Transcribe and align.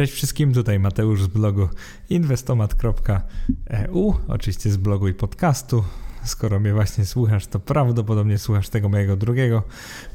Cześć 0.00 0.12
wszystkim, 0.12 0.52
tutaj 0.52 0.78
Mateusz 0.78 1.22
z 1.22 1.26
blogu 1.26 1.68
inwestomat.eu, 2.10 4.14
oczywiście 4.28 4.70
z 4.70 4.76
blogu 4.76 5.08
i 5.08 5.14
podcastu. 5.14 5.84
Skoro 6.24 6.60
mnie 6.60 6.74
właśnie 6.74 7.04
słuchasz, 7.04 7.46
to 7.46 7.60
prawdopodobnie 7.60 8.38
słuchasz 8.38 8.68
tego 8.68 8.88
mojego 8.88 9.16
drugiego 9.16 9.62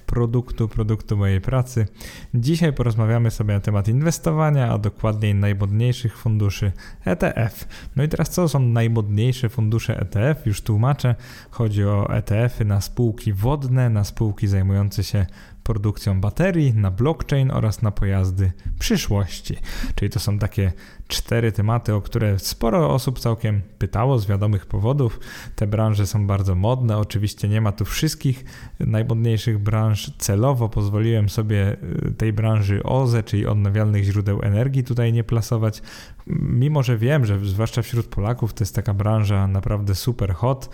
produktu, 0.06 0.68
produktu 0.68 1.18
mojej 1.18 1.42
pracy. 1.42 1.88
Dzisiaj 2.34 2.74
porozmawiamy 2.74 3.32
sobie 3.32 3.54
na 3.54 3.60
temat 3.60 3.88
inwestowania, 3.88 4.72
a 4.72 4.78
dokładniej 4.78 5.36
najmodniejszych 5.36 6.18
funduszy 6.18 6.72
ETF. 7.06 7.68
No 7.96 8.04
i 8.04 8.10
teraz 8.10 8.30
co 8.30 8.50
są 8.50 8.60
najmodniejsze 8.60 9.50
fundusze 9.50 10.00
ETF? 10.00 10.46
Już 10.46 10.62
tłumaczę. 10.62 11.16
Chodzi 11.50 11.86
o 11.86 12.10
ETF-y 12.10 12.66
na 12.66 12.82
spółki 12.82 13.34
wodne, 13.34 13.90
na 13.90 14.04
spółki 14.04 14.48
zajmujące 14.48 15.04
się 15.04 15.26
produkcją 15.66 16.22
baterii, 16.22 16.74
na 16.74 16.92
blockchain 16.92 17.52
oraz 17.52 17.82
na 17.82 17.92
pojazdy 17.92 18.52
przyszłości. 18.80 19.56
Czyli 19.96 20.12
to 20.12 20.20
są 20.20 20.40
takie 20.40 20.72
cztery 21.08 21.52
tematy, 21.52 21.94
o 21.94 22.02
które 22.02 22.40
sporo 22.40 22.94
osób 22.94 23.20
całkiem 23.20 23.62
pytało 23.78 24.20
z 24.20 24.26
wiadomych 24.26 24.66
powodów. 24.66 25.20
Te 25.56 25.68
branże 25.68 26.08
są 26.08 26.28
bardzo 26.28 26.56
modne. 26.56 26.98
Oczywiście 26.98 27.48
nie 27.48 27.62
ma 27.62 27.72
tu 27.72 27.86
wszystkich 27.86 28.46
najmodniejszych 28.80 29.60
branż. 29.60 30.12
Celowo 30.18 30.70
pozwoliłem 30.70 31.30
sobie 31.30 31.78
y, 32.08 32.14
tej 32.18 32.34
branży 32.34 32.84
OZE, 32.84 33.24
czyli 33.24 33.46
odnawialnych 33.46 34.04
źródeł 34.04 34.42
energii, 34.42 34.84
tutaj 34.84 35.14
nie 35.14 35.24
plasować. 35.24 35.82
Mimo, 36.28 36.84
że 36.84 36.98
wiem, 36.98 37.26
że 37.26 37.40
zwłaszcza 37.46 37.82
wśród 37.82 38.06
Polaków 38.06 38.54
to 38.54 38.64
jest 38.64 38.76
taka 38.76 38.94
branża 38.94 39.48
naprawdę 39.48 39.96
super 39.96 40.34
hot. 40.34 40.70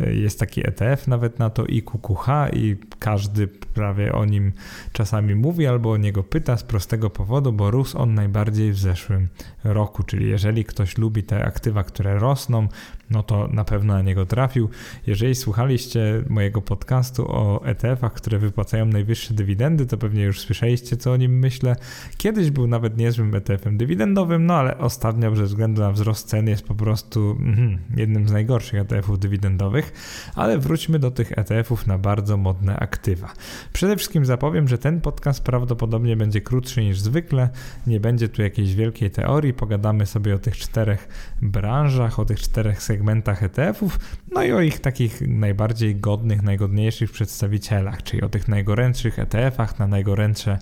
Y, 0.00 0.14
jest 0.14 0.40
taki 0.40 0.68
ETF 0.68 1.06
nawet 1.06 1.38
na 1.38 1.50
to 1.50 1.64
i 1.64 1.82
QQH 1.82 2.26
i 2.52 2.76
każdy 2.98 3.48
prawie 3.48 4.12
o 4.12 4.24
nim 4.24 4.52
czasami 4.92 5.34
mówi 5.34 5.66
albo 5.66 5.90
o 5.90 5.96
niego 5.96 6.22
pyta 6.22 6.56
z 6.56 6.64
prostego 6.64 7.10
powodu, 7.10 7.52
bo 7.52 7.70
rósł 7.70 7.98
on 7.98 8.14
najbardziej 8.14 8.72
w 8.72 8.78
zeszłym 8.78 9.28
roku. 9.64 10.02
Czyli 10.02 10.30
jeżeli 10.30 10.64
ktoś 10.64 10.98
lubi 10.98 11.22
te 11.22 11.44
aktywa, 11.44 11.84
które 11.84 12.18
rosną, 12.18 12.68
no 13.10 13.22
to 13.22 13.48
na 13.48 13.64
pewno 13.64 13.94
na 13.94 14.02
niego 14.02 14.26
trafił. 14.26 14.68
Jeżeli 15.06 15.34
słuchaliście 15.34 16.24
mojego 16.28 16.62
podcastu 16.62 17.26
o 17.28 17.64
ETF-ach, 17.64 18.12
które 18.12 18.38
wypłacają 18.38 18.86
najwyższe 18.86 19.34
dywidendy, 19.34 19.86
to 19.86 19.96
pewnie 19.96 20.22
już 20.22 20.40
słyszeliście, 20.40 20.96
co 20.96 21.12
o 21.12 21.16
nim 21.16 21.38
myślę. 21.38 21.76
Kiedyś 22.16 22.50
był 22.50 22.66
nawet 22.66 22.96
niezłym 22.96 23.34
ETF-em 23.34 23.76
dywidendowym, 23.76 24.46
no 24.46 24.54
ale 24.54 24.78
ostatnio 24.78 24.95
ze 25.34 25.44
względu 25.44 25.82
na 25.82 25.92
wzrost 25.92 26.28
cen 26.28 26.48
jest 26.48 26.62
po 26.62 26.74
prostu 26.74 27.36
mm, 27.40 27.78
jednym 27.96 28.28
z 28.28 28.32
najgorszych 28.32 28.80
ETF-ów 28.80 29.18
dywidendowych. 29.18 29.92
Ale 30.34 30.58
wróćmy 30.58 30.98
do 30.98 31.10
tych 31.10 31.38
ETF-ów 31.38 31.86
na 31.86 31.98
bardzo 31.98 32.36
modne 32.36 32.76
aktywa. 32.76 33.32
Przede 33.72 33.96
wszystkim 33.96 34.24
zapowiem, 34.24 34.68
że 34.68 34.78
ten 34.78 35.00
podcast 35.00 35.44
prawdopodobnie 35.44 36.16
będzie 36.16 36.40
krótszy 36.40 36.84
niż 36.84 37.00
zwykle. 37.00 37.48
Nie 37.86 38.00
będzie 38.00 38.28
tu 38.28 38.42
jakiejś 38.42 38.74
wielkiej 38.74 39.10
teorii. 39.10 39.54
Pogadamy 39.54 40.06
sobie 40.06 40.34
o 40.34 40.38
tych 40.38 40.56
czterech 40.56 41.08
branżach, 41.42 42.18
o 42.18 42.24
tych 42.24 42.40
czterech 42.40 42.82
segmentach 42.82 43.42
ETF-ów, 43.42 43.98
no 44.32 44.42
i 44.42 44.52
o 44.52 44.60
ich 44.60 44.80
takich 44.80 45.20
najbardziej 45.20 45.96
godnych, 45.96 46.42
najgodniejszych 46.42 47.10
przedstawicielach, 47.10 48.02
czyli 48.02 48.22
o 48.22 48.28
tych 48.28 48.48
najgorętszych 48.48 49.18
ETF-ach 49.18 49.78
na 49.78 49.86
najgorętsze 49.86 50.58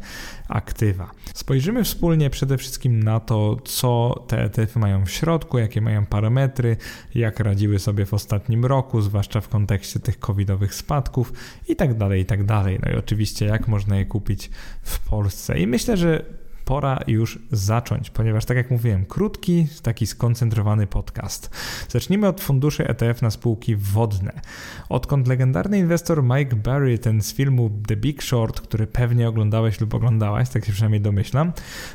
aktywa. 0.49 1.11
Spojrzymy 1.35 1.85
wspólnie 1.85 2.31
przede 2.31 2.59
wszystkim 2.59 3.03
na 3.03 3.21
to, 3.21 3.57
co 3.65 4.24
te 4.27 4.43
ETF-y 4.43 4.79
mają 4.79 5.07
w 5.07 5.11
środku, 5.11 5.59
jakie 5.59 5.81
mają 5.81 6.07
parametry, 6.07 6.77
jak 7.15 7.41
radziły 7.41 7.79
sobie 7.79 8.07
w 8.07 8.15
ostatnim 8.15 8.65
roku, 8.65 9.01
zwłaszcza 9.01 9.41
w 9.41 9.49
kontekście 9.49 10.01
tych 10.01 10.19
covidowych 10.19 10.75
spadków 10.75 11.33
i 11.69 11.77
tak 11.77 11.95
dalej, 11.95 12.23
i 12.23 12.25
tak 12.25 12.45
dalej. 12.45 12.79
No 12.83 12.93
i 12.93 12.95
oczywiście 12.95 13.47
jak 13.47 13.69
można 13.69 13.97
je 13.97 14.05
kupić 14.05 14.51
w 14.83 15.09
Polsce. 15.09 15.59
I 15.59 15.67
myślę, 15.67 15.97
że 15.97 16.25
pora 16.65 16.99
już 17.07 17.39
zacząć, 17.53 18.11
ponieważ 18.11 18.45
tak 18.45 18.57
jak 18.57 18.71
mówiłem, 18.71 19.07
krótki, 19.07 19.67
taki 19.83 20.07
skoncentrowany 20.07 20.87
podcast. 20.87 21.51
Zacznijmy 21.89 22.29
od 22.29 22.41
funduszy 22.41 22.89
ETF 22.89 23.23
na 23.23 23.31
spółki 23.31 23.77
wodne. 23.77 24.41
Odkąd 24.89 25.29
legendarny 25.29 25.79
inwestor 25.79 26.23
Mike 26.23 26.57
Barry, 26.57 26.99
ten 26.99 27.23
z 27.23 27.35
filmu 27.35 27.71
The 27.87 27.97
Big 27.97 28.23
Short, 28.23 28.61
który 28.61 28.87
pewnie 28.87 29.29
oglądałeś 29.29 29.81
lub 29.81 29.95
oglądałaś, 29.95 30.49
tak 30.49 30.65
się 30.65 30.73
przynajmniej 30.73 31.01
domyślam, 31.01 31.53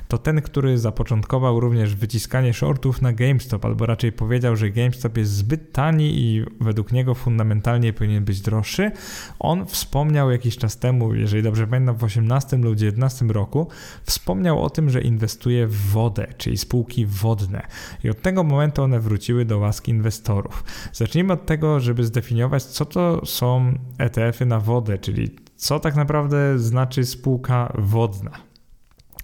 to 0.07 0.17
ten, 0.17 0.41
który 0.41 0.77
zapoczątkował 0.77 1.59
również 1.59 1.95
wyciskanie 1.95 2.53
shortów 2.53 3.01
na 3.01 3.13
GameStop, 3.13 3.65
albo 3.65 3.85
raczej 3.85 4.11
powiedział, 4.11 4.55
że 4.55 4.69
GameStop 4.69 5.17
jest 5.17 5.31
zbyt 5.31 5.71
tani 5.71 6.19
i 6.19 6.45
według 6.61 6.91
niego 6.91 7.15
fundamentalnie 7.15 7.93
powinien 7.93 8.25
być 8.25 8.41
droższy. 8.41 8.91
On 9.39 9.65
wspomniał 9.65 10.31
jakiś 10.31 10.57
czas 10.57 10.77
temu, 10.77 11.13
jeżeli 11.13 11.43
dobrze 11.43 11.67
pamiętam, 11.67 11.95
w 11.97 12.03
18 12.03 12.57
lub 12.57 12.75
19 12.75 13.25
roku, 13.25 13.67
wspomniał 14.03 14.58
o 14.61 14.69
tym, 14.69 14.89
że 14.89 15.01
inwestuje 15.01 15.67
w 15.67 15.91
wodę, 15.91 16.27
czyli 16.37 16.57
spółki 16.57 17.05
wodne. 17.05 17.67
I 18.03 18.09
od 18.09 18.21
tego 18.21 18.43
momentu 18.43 18.83
one 18.83 18.99
wróciły 18.99 19.45
do 19.45 19.59
łaski 19.59 19.91
inwestorów. 19.91 20.63
Zacznijmy 20.93 21.33
od 21.33 21.45
tego, 21.45 21.79
żeby 21.79 22.03
zdefiniować, 22.03 22.63
co 22.63 22.85
to 22.85 23.25
są 23.25 23.73
ETF-y 23.97 24.45
na 24.45 24.59
wodę, 24.59 24.97
czyli 24.97 25.35
co 25.55 25.79
tak 25.79 25.95
naprawdę 25.95 26.59
znaczy 26.59 27.05
spółka 27.05 27.73
wodna. 27.77 28.49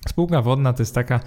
Spółka 0.09 0.41
wodna 0.41 0.73
to 0.73 0.81
jest 0.81 0.95
taka 0.95 1.19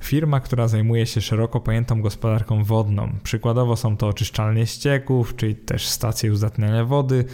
firma, 0.00 0.40
która 0.40 0.68
zajmuje 0.68 1.06
się 1.06 1.20
szeroko 1.20 1.60
pojętą 1.60 2.02
gospodarką 2.02 2.64
wodną. 2.64 3.12
Przykładowo 3.22 3.76
są 3.76 3.96
to 3.96 4.08
oczyszczalnie 4.08 4.66
ścieków, 4.66 5.36
czyli 5.36 5.54
też 5.54 5.88
stacje 5.88 6.32
uzdatniania 6.32 6.84
wody. 6.84 7.24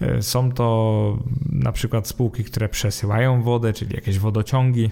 E, 0.00 0.22
są 0.22 0.52
to 0.52 1.18
na 1.52 1.72
przykład 1.72 2.08
spółki, 2.08 2.44
które 2.44 2.68
przesyłają 2.68 3.42
wodę, 3.42 3.72
czyli 3.72 3.94
jakieś 3.94 4.18
wodociągi 4.18 4.90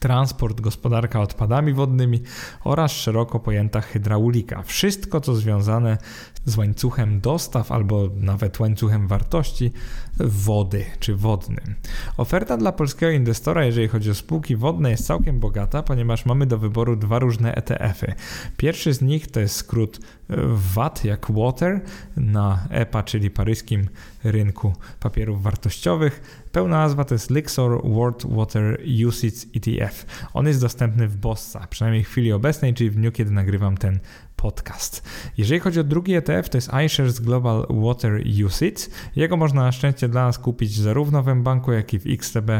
transport, 0.00 0.60
gospodarka 0.60 1.20
odpadami 1.20 1.72
wodnymi 1.72 2.22
oraz 2.64 2.92
szeroko 2.92 3.40
pojęta 3.40 3.80
hydraulika. 3.80 4.62
Wszystko, 4.62 5.20
co 5.20 5.34
związane 5.34 5.98
z 6.44 6.56
łańcuchem 6.56 7.20
dostaw 7.20 7.72
albo 7.72 8.08
nawet 8.16 8.60
łańcuchem 8.60 9.08
wartości 9.08 9.72
wody 10.20 10.84
czy 11.00 11.16
wodnym. 11.16 11.74
Oferta 12.16 12.56
dla 12.56 12.72
polskiego 12.72 13.12
inwestora, 13.12 13.64
jeżeli 13.64 13.88
chodzi 13.88 14.10
o 14.10 14.14
spółki 14.14 14.56
wodne, 14.56 14.90
jest 14.90 15.06
całkiem 15.06 15.40
bogata, 15.40 15.82
ponieważ 15.82 16.26
mamy 16.26 16.46
do 16.46 16.58
wyboru 16.58 16.96
dwa 16.96 17.18
różne 17.18 17.54
ETF-y. 17.54 18.14
Pierwszy 18.56 18.94
z 18.94 19.02
nich 19.02 19.30
to 19.30 19.40
jest 19.40 19.56
skrót 19.56 20.00
VAT 20.48 21.04
jak 21.04 21.32
Water 21.32 21.80
na 22.16 22.66
EPA, 22.70 23.02
czyli 23.02 23.30
paryskim 23.30 23.88
rynku 24.24 24.72
papierów 25.00 25.42
wartościowych. 25.42 26.44
Pełna 26.52 26.76
nazwa 26.76 27.04
to 27.04 27.14
jest 27.14 27.30
Lixor 27.30 27.88
World 27.88 28.26
Water 28.26 28.80
Usage 29.06 29.46
ETF. 29.56 30.06
On 30.34 30.46
jest 30.46 30.60
dostępny 30.60 31.08
w 31.08 31.16
Bossa, 31.16 31.66
przynajmniej 31.70 32.04
w 32.04 32.08
chwili 32.08 32.32
obecnej, 32.32 32.74
czyli 32.74 32.90
w 32.90 32.94
dniu, 32.94 33.12
kiedy 33.12 33.30
nagrywam 33.30 33.76
ten 33.76 33.98
podcast. 34.36 35.02
Jeżeli 35.38 35.60
chodzi 35.60 35.80
o 35.80 35.84
drugi 35.84 36.14
ETF, 36.14 36.48
to 36.48 36.58
jest 36.58 36.70
iShares 36.86 37.20
Global 37.20 37.66
Water 37.70 38.22
Usage. 38.46 38.86
Jego 39.16 39.36
można 39.36 39.62
na 39.62 39.72
szczęście 39.72 40.08
dla 40.08 40.26
nas 40.26 40.38
kupić 40.38 40.76
zarówno 40.76 41.22
w 41.22 41.42
banku, 41.42 41.72
jak 41.72 41.94
i 41.94 41.98
w 41.98 42.06
XTB, 42.06 42.50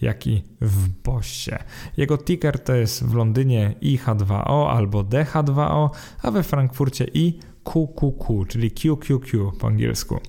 jak 0.00 0.26
i 0.26 0.42
w 0.60 0.88
Bossie. 0.88 1.56
Jego 1.96 2.18
ticker 2.18 2.58
to 2.58 2.74
jest 2.74 3.04
w 3.04 3.14
Londynie 3.14 3.74
IH2O 3.82 4.70
albo 4.70 5.02
DH2O, 5.02 5.90
a 6.22 6.30
we 6.30 6.42
Frankfurcie 6.42 7.04
IQQQ, 7.64 8.44
czyli 8.48 8.70
QQQ 8.70 9.52
po 9.58 9.66
angielsku. 9.66 10.20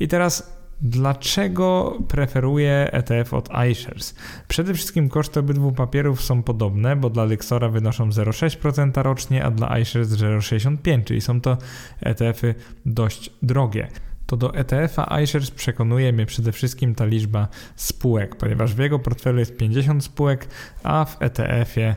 I 0.00 0.08
teraz 0.08 0.58
Dlaczego 0.82 1.98
preferuję 2.08 2.88
ETF 2.92 3.34
od 3.34 3.48
iShares? 3.70 4.14
Przede 4.48 4.74
wszystkim 4.74 5.08
koszty 5.08 5.40
obydwu 5.40 5.72
papierów 5.72 6.22
są 6.22 6.42
podobne, 6.42 6.96
bo 6.96 7.10
dla 7.10 7.24
Lexora 7.24 7.68
wynoszą 7.68 8.08
0,6% 8.08 9.02
rocznie, 9.02 9.44
a 9.44 9.50
dla 9.50 9.78
iShares 9.78 10.08
0,65%, 10.08 11.04
czyli 11.04 11.20
są 11.20 11.40
to 11.40 11.58
ETF-y 12.00 12.54
dość 12.86 13.30
drogie 13.42 13.88
to 14.28 14.36
do 14.36 14.54
ETF-a 14.54 15.20
iShares 15.20 15.50
przekonuje 15.50 16.12
mnie 16.12 16.26
przede 16.26 16.52
wszystkim 16.52 16.94
ta 16.94 17.04
liczba 17.04 17.48
spółek, 17.76 18.36
ponieważ 18.36 18.74
w 18.74 18.78
jego 18.78 18.98
portfelu 18.98 19.38
jest 19.38 19.56
50 19.56 20.04
spółek, 20.04 20.48
a 20.82 21.04
w 21.04 21.22
ETF-ie 21.22 21.96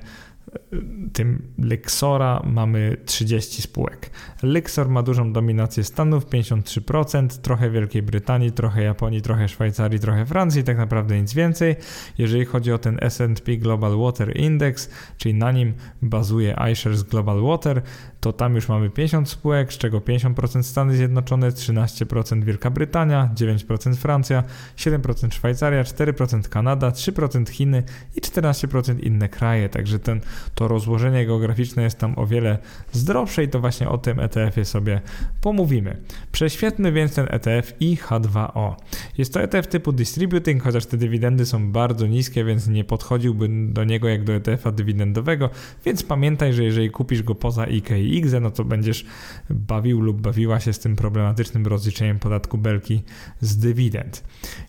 tym 1.13 1.41
Lexora 1.57 2.41
mamy 2.45 2.97
30 3.05 3.61
spółek. 3.61 4.09
Lexor 4.43 4.89
ma 4.89 5.03
dużą 5.03 5.33
dominację 5.33 5.83
Stanów, 5.83 6.25
53%, 6.25 7.27
trochę 7.27 7.69
Wielkiej 7.69 8.01
Brytanii, 8.01 8.51
trochę 8.51 8.83
Japonii, 8.83 9.21
trochę 9.21 9.47
Szwajcarii, 9.47 9.99
trochę 9.99 10.25
Francji, 10.25 10.63
tak 10.63 10.77
naprawdę 10.77 11.21
nic 11.21 11.33
więcej. 11.33 11.75
Jeżeli 12.17 12.45
chodzi 12.45 12.71
o 12.71 12.77
ten 12.77 12.97
S&P 13.01 13.57
Global 13.57 13.97
Water 13.97 14.37
Index, 14.37 14.89
czyli 15.17 15.35
na 15.35 15.51
nim 15.51 15.73
bazuje 16.01 16.55
iShares 16.71 17.03
Global 17.03 17.41
Water, 17.41 17.81
to 18.21 18.33
tam 18.33 18.55
już 18.55 18.69
mamy 18.69 18.89
50 18.89 19.29
spółek, 19.29 19.73
z 19.73 19.77
czego 19.77 19.99
50% 19.99 20.63
Stany 20.63 20.95
Zjednoczone, 20.95 21.49
13% 21.49 22.43
Wielka 22.43 22.69
Brytania, 22.69 23.29
9% 23.35 23.95
Francja, 23.95 24.43
7% 24.77 25.33
Szwajcaria, 25.33 25.83
4% 25.83 26.49
Kanada, 26.49 26.89
3% 26.89 27.49
Chiny 27.49 27.83
i 28.15 28.21
14% 28.21 28.99
inne 29.03 29.29
kraje. 29.29 29.69
Także 29.69 29.99
ten, 29.99 30.21
to 30.55 30.67
rozłożenie 30.67 31.25
geograficzne 31.25 31.83
jest 31.83 31.97
tam 31.97 32.13
o 32.19 32.27
wiele 32.27 32.57
zdrowsze 32.91 33.43
i 33.43 33.47
to 33.47 33.59
właśnie 33.59 33.89
o 33.89 33.97
tym 33.97 34.19
ETF-ie 34.19 34.65
sobie 34.65 35.01
pomówimy. 35.41 35.97
Prześwietlmy 36.31 36.91
więc 36.91 37.15
ten 37.15 37.27
ETF 37.29 37.73
IH2O. 37.79 38.75
Jest 39.17 39.33
to 39.33 39.41
ETF 39.41 39.67
typu 39.67 39.91
distributing, 39.91 40.63
chociaż 40.63 40.85
te 40.85 40.97
dywidendy 40.97 41.45
są 41.45 41.71
bardzo 41.71 42.07
niskie, 42.07 42.45
więc 42.45 42.67
nie 42.67 42.83
podchodziłbym 42.83 43.73
do 43.73 43.83
niego 43.83 44.09
jak 44.09 44.23
do 44.23 44.33
ETF-a 44.33 44.71
dywidendowego, 44.71 45.49
więc 45.85 46.03
pamiętaj, 46.03 46.53
że 46.53 46.63
jeżeli 46.63 46.89
kupisz 46.89 47.23
go 47.23 47.35
poza 47.35 47.65
IK 47.65 47.91
i 47.91 48.10
IGZE, 48.17 48.39
no 48.41 48.51
to 48.51 48.63
będziesz 48.63 49.05
bawił 49.49 50.01
lub 50.01 50.21
bawiła 50.21 50.59
się 50.59 50.73
z 50.73 50.79
tym 50.79 50.95
problematycznym 50.95 51.67
rozliczeniem 51.67 52.19
podatku 52.19 52.57
belki 52.57 53.03
z 53.41 53.57
dywidend. 53.57 54.23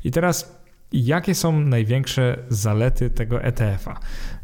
I 0.05 0.11
teraz 0.11 0.63
jakie 0.93 1.35
są 1.35 1.61
największe 1.61 2.39
zalety 2.49 3.11
tego 3.11 3.43
ETF-a? 3.43 4.01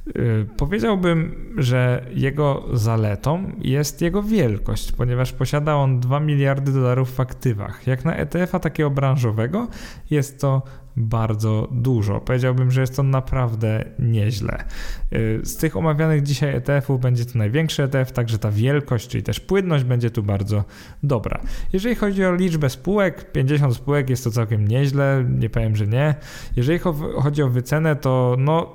Y, 0.08 0.46
powiedziałbym, 0.56 1.34
że 1.58 2.06
jego 2.14 2.64
zaletą 2.72 3.52
jest 3.58 4.02
jego 4.02 4.22
wielkość, 4.22 4.92
ponieważ 4.92 5.32
posiada 5.32 5.74
on 5.74 6.00
2 6.00 6.20
miliardy 6.20 6.72
dolarów 6.72 7.14
w 7.14 7.20
aktywach. 7.20 7.86
Jak 7.86 8.04
na 8.04 8.16
ETF-a 8.16 8.58
takiego 8.58 8.90
branżowego 8.90 9.68
jest 10.10 10.40
to 10.40 10.62
bardzo 10.98 11.68
dużo. 11.70 12.20
Powiedziałbym, 12.20 12.70
że 12.70 12.80
jest 12.80 12.96
to 12.96 13.02
naprawdę 13.02 13.84
nieźle. 13.98 14.64
Y, 15.12 15.40
z 15.44 15.56
tych 15.56 15.76
omawianych 15.76 16.22
dzisiaj 16.22 16.54
ETF-ów 16.54 17.00
będzie 17.00 17.24
to 17.24 17.38
największy 17.38 17.82
ETF, 17.82 18.12
także 18.12 18.38
ta 18.38 18.50
wielkość, 18.50 19.08
czyli 19.08 19.22
też 19.22 19.40
płynność 19.40 19.84
będzie 19.84 20.10
tu 20.10 20.22
bardzo 20.22 20.64
dobra. 21.02 21.40
Jeżeli 21.72 21.94
chodzi 21.94 22.24
o 22.24 22.34
liczbę 22.34 22.70
spółek, 22.70 23.32
50 23.32 23.74
spółek 23.74 24.10
jest 24.10 24.24
to 24.24 24.30
całkiem 24.30 24.68
nieźle, 24.68 25.24
nie 25.38 25.50
powiem, 25.50 25.76
że 25.76 25.86
nie. 25.86 26.14
Jeżeli 26.56 26.78
chodzi 27.22 27.42
o 27.42 27.48
wycenę, 27.48 27.96
to 27.96 28.36
no 28.38 28.74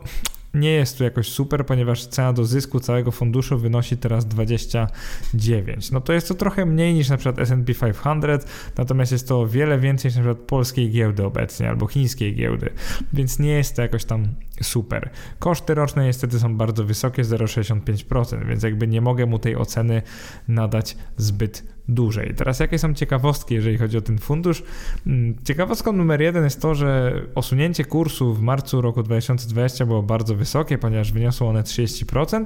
nie 0.54 0.72
jest 0.72 0.98
tu 0.98 1.04
jakoś 1.04 1.28
super, 1.28 1.66
ponieważ 1.66 2.06
cena 2.06 2.34
do 2.34 2.46
zysku 2.46 2.80
całego 2.80 3.12
funduszu 3.12 3.58
wynosi 3.58 3.98
teraz 3.98 4.26
29. 4.26 5.92
No 5.92 6.02
to 6.02 6.14
jest 6.14 6.28
to 6.28 6.34
trochę 6.34 6.66
mniej 6.66 6.94
niż 6.94 7.10
na 7.10 7.18
przykład 7.18 7.40
S&P 7.40 7.74
500, 7.74 8.46
natomiast 8.78 9.12
jest 9.12 9.28
to 9.28 9.42
o 9.42 9.48
wiele 9.48 9.80
więcej 9.80 10.10
niż 10.10 10.16
na 10.16 10.22
przykład 10.22 10.48
polskiej 10.48 10.92
giełdy 10.92 11.26
obecnie 11.26 11.70
albo 11.70 11.88
chińskiej 11.88 12.36
giełdy, 12.36 12.70
więc 13.14 13.40
nie 13.40 13.52
jest 13.52 13.76
to 13.76 13.82
jakoś 13.82 14.06
tam 14.06 14.28
super. 14.62 15.10
Koszty 15.40 15.76
roczne 15.76 16.06
niestety 16.06 16.40
są 16.40 16.58
bardzo 16.58 16.84
wysokie, 16.84 17.24
0,65%, 17.24 18.48
więc 18.48 18.64
jakby 18.64 18.88
nie 18.88 19.02
mogę 19.02 19.26
mu 19.26 19.40
tej 19.40 19.56
oceny 19.56 20.02
nadać 20.48 20.98
zbyt 21.18 21.64
dłużej. 21.88 22.34
Teraz 22.36 22.60
jakie 22.60 22.80
są 22.80 22.94
ciekawostki, 22.94 23.56
jeżeli 23.56 23.78
chodzi 23.78 23.98
o 23.98 24.02
ten 24.02 24.18
fundusz? 24.18 24.64
Mm, 25.08 25.36
ciekawostką 25.44 25.92
numer 25.94 26.22
jeden 26.22 26.44
jest 26.44 26.62
to, 26.62 26.76
że 26.76 27.22
osunięcie 27.36 27.86
kursu 27.86 28.34
w 28.34 28.42
marcu 28.42 28.82
roku 28.82 29.04
2020 29.04 29.86
było 29.86 30.04
bardzo 30.04 30.36
wysokie, 30.36 30.78
ponieważ 30.78 31.12
wyniosło 31.12 31.50
one 31.50 31.64
30%, 31.64 32.46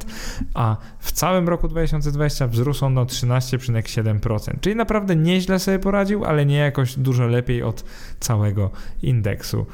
a 0.54 0.78
w 1.00 1.12
całym 1.12 1.50
roku 1.50 1.68
2020 1.68 2.48
wzrósł 2.48 2.86
on 2.86 2.98
o 2.98 3.06
13,7%. 3.06 4.60
Czyli 4.62 4.76
naprawdę 4.76 5.16
nieźle 5.16 5.60
sobie 5.60 5.80
poradził, 5.80 6.26
ale 6.26 6.46
nie 6.46 6.58
jakoś 6.58 6.96
dużo 6.96 7.28
lepiej 7.28 7.64
od 7.64 7.84
całego 8.20 8.72
indeksu 9.02 9.66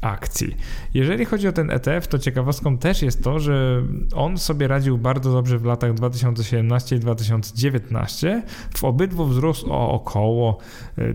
akcji. 0.00 0.56
Jeżeli 0.94 1.24
chodzi 1.24 1.48
o 1.48 1.52
ten 1.52 1.70
ETF, 1.70 2.08
to 2.08 2.18
ciekawostką 2.18 2.78
też 2.78 3.02
jest 3.02 3.24
to, 3.24 3.38
że 3.38 3.82
on 4.14 4.38
sobie 4.38 4.68
radził 4.68 4.98
bardzo 4.98 5.32
dobrze 5.32 5.58
w 5.58 5.64
latach 5.64 5.94
2017 5.94 6.96
i 6.96 6.98
2019. 6.98 8.42
W 8.74 8.84
obydwu 8.84 9.26
wzrósł 9.26 9.72
o 9.72 9.92
około 9.92 10.58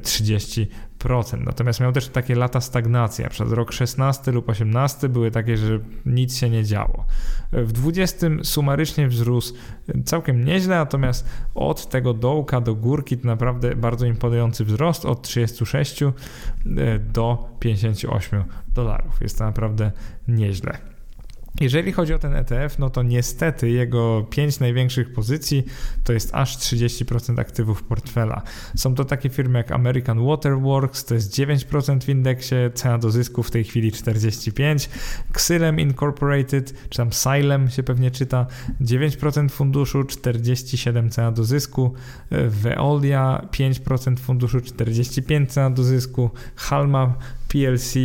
30 0.03 0.67
Natomiast 1.45 1.79
miał 1.79 1.91
też 1.91 2.07
takie 2.07 2.35
lata 2.35 2.61
stagnacji, 2.61 3.23
na 3.23 3.29
przykład 3.29 3.53
rok 3.53 3.71
16 3.71 4.31
lub 4.31 4.49
18 4.49 5.09
były 5.09 5.31
takie, 5.31 5.57
że 5.57 5.79
nic 6.05 6.37
się 6.37 6.49
nie 6.49 6.63
działo. 6.63 7.05
W 7.51 7.71
20 7.71 8.27
sumarycznie 8.43 9.07
wzrósł 9.07 9.53
całkiem 10.05 10.45
nieźle, 10.45 10.75
natomiast 10.75 11.29
od 11.55 11.89
tego 11.89 12.13
dołka 12.13 12.61
do 12.61 12.75
górki 12.75 13.17
to 13.17 13.27
naprawdę 13.27 13.75
bardzo 13.75 14.05
imponujący 14.05 14.65
wzrost 14.65 15.05
od 15.05 15.21
36 15.21 16.03
e, 16.03 16.09
do 16.99 17.49
58 17.59 18.43
dolarów. 18.73 19.21
Jest 19.21 19.37
to 19.37 19.45
naprawdę 19.45 19.91
nieźle. 20.27 20.94
Jeżeli 21.61 21.91
chodzi 21.91 22.13
o 22.13 22.19
ten 22.19 22.35
ETF, 22.35 22.79
no 22.79 22.89
to 22.89 23.03
niestety 23.03 23.69
jego 23.69 24.27
pięć 24.29 24.59
największych 24.59 25.13
pozycji 25.13 25.65
to 26.03 26.13
jest 26.13 26.29
aż 26.33 26.57
30% 26.57 27.39
aktywów 27.39 27.83
portfela. 27.83 28.41
Są 28.75 28.95
to 28.95 29.05
takie 29.05 29.29
firmy 29.29 29.57
jak 29.57 29.71
American 29.71 30.25
Waterworks, 30.25 31.05
to 31.05 31.15
jest 31.15 31.33
9% 31.33 32.03
w 32.03 32.09
indeksie, 32.09 32.55
cena 32.73 32.97
do 32.97 33.11
zysku 33.11 33.43
w 33.43 33.51
tej 33.51 33.63
chwili 33.63 33.91
45%, 33.91 34.89
Xylem 35.29 35.79
Incorporated, 35.79 36.89
czy 36.89 36.97
tam 36.97 37.07
Xylem 37.07 37.69
się 37.69 37.83
pewnie 37.83 38.11
czyta, 38.11 38.45
9% 38.81 39.49
funduszu, 39.49 40.03
47 40.03 41.09
cena 41.09 41.31
do 41.31 41.43
zysku, 41.43 41.93
Veolia 42.47 43.47
5% 43.51 44.19
funduszu, 44.19 44.61
45 44.61 45.51
cena 45.51 45.69
do 45.69 45.83
zysku, 45.83 46.29
Halma 46.55 47.13
PLC 47.55 47.95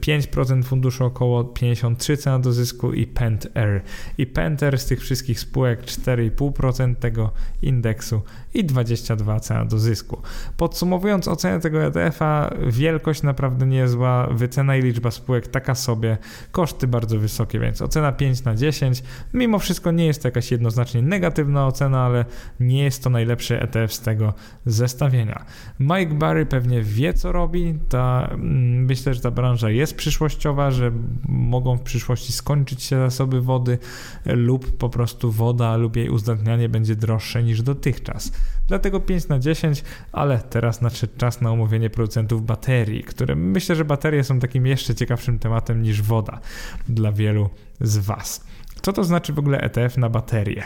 5% 0.00 0.62
funduszu 0.62 1.04
około 1.04 1.44
53 1.44 2.16
cena 2.16 2.38
do 2.38 2.52
zysku 2.52 2.92
i 2.92 3.06
Pentair. 3.06 3.82
I 4.18 4.26
Pentair 4.26 4.78
z 4.78 4.86
tych 4.86 5.00
wszystkich 5.00 5.40
spółek 5.40 5.82
4,5% 5.82 6.94
tego 6.94 7.32
indeksu 7.62 8.22
i 8.56 8.64
22 8.64 9.40
cena 9.40 9.64
do 9.64 9.78
zysku. 9.78 10.22
Podsumowując 10.56 11.28
ocenę 11.28 11.60
tego 11.60 11.82
ETF-a, 11.82 12.50
wielkość 12.66 13.22
naprawdę 13.22 13.66
niezła, 13.66 14.26
wycena 14.30 14.76
i 14.76 14.82
liczba 14.82 15.10
spółek 15.10 15.46
taka 15.46 15.74
sobie, 15.74 16.18
koszty 16.52 16.86
bardzo 16.86 17.18
wysokie, 17.18 17.60
więc 17.60 17.82
ocena 17.82 18.12
5 18.12 18.44
na 18.44 18.54
10. 18.54 19.02
Mimo 19.34 19.58
wszystko 19.58 19.92
nie 19.92 20.06
jest 20.06 20.22
to 20.22 20.28
jakaś 20.28 20.50
jednoznacznie 20.50 21.02
negatywna 21.02 21.66
ocena, 21.66 22.00
ale 22.00 22.24
nie 22.60 22.84
jest 22.84 23.04
to 23.04 23.10
najlepszy 23.10 23.60
ETF 23.60 23.94
z 23.94 24.00
tego 24.00 24.34
zestawienia. 24.66 25.44
Mike 25.80 26.14
Barry 26.14 26.46
pewnie 26.46 26.82
wie 26.82 27.14
co 27.14 27.32
robi, 27.32 27.78
ta, 27.88 28.28
mm, 28.32 28.84
myślę, 28.84 29.14
że 29.14 29.20
ta 29.20 29.30
branża 29.30 29.70
jest 29.70 29.96
przyszłościowa, 29.96 30.70
że 30.70 30.92
mogą 31.28 31.76
w 31.76 31.82
przyszłości 31.82 32.32
skończyć 32.32 32.82
się 32.82 32.96
zasoby 32.96 33.40
wody 33.40 33.78
lub 34.26 34.76
po 34.78 34.88
prostu 34.88 35.32
woda 35.32 35.76
lub 35.76 35.96
jej 35.96 36.10
uzdatnianie 36.10 36.68
będzie 36.68 36.96
droższe 36.96 37.42
niż 37.42 37.62
dotychczas. 37.62 38.32
Dlatego 38.68 39.00
5 39.00 39.28
na 39.28 39.38
10, 39.38 39.84
ale 40.12 40.38
teraz 40.38 40.80
nadszedł 40.80 41.12
czas 41.16 41.40
na 41.40 41.50
omówienie 41.50 41.90
producentów 41.90 42.46
baterii, 42.46 43.04
które 43.04 43.34
myślę, 43.34 43.76
że 43.76 43.84
baterie 43.84 44.24
są 44.24 44.40
takim 44.40 44.66
jeszcze 44.66 44.94
ciekawszym 44.94 45.38
tematem 45.38 45.82
niż 45.82 46.02
woda 46.02 46.40
dla 46.88 47.12
wielu 47.12 47.50
z 47.80 47.98
Was. 47.98 48.44
Co 48.82 48.92
to 48.92 49.04
znaczy 49.04 49.32
w 49.32 49.38
ogóle 49.38 49.60
ETF 49.60 49.96
na 49.96 50.08
baterie? 50.08 50.62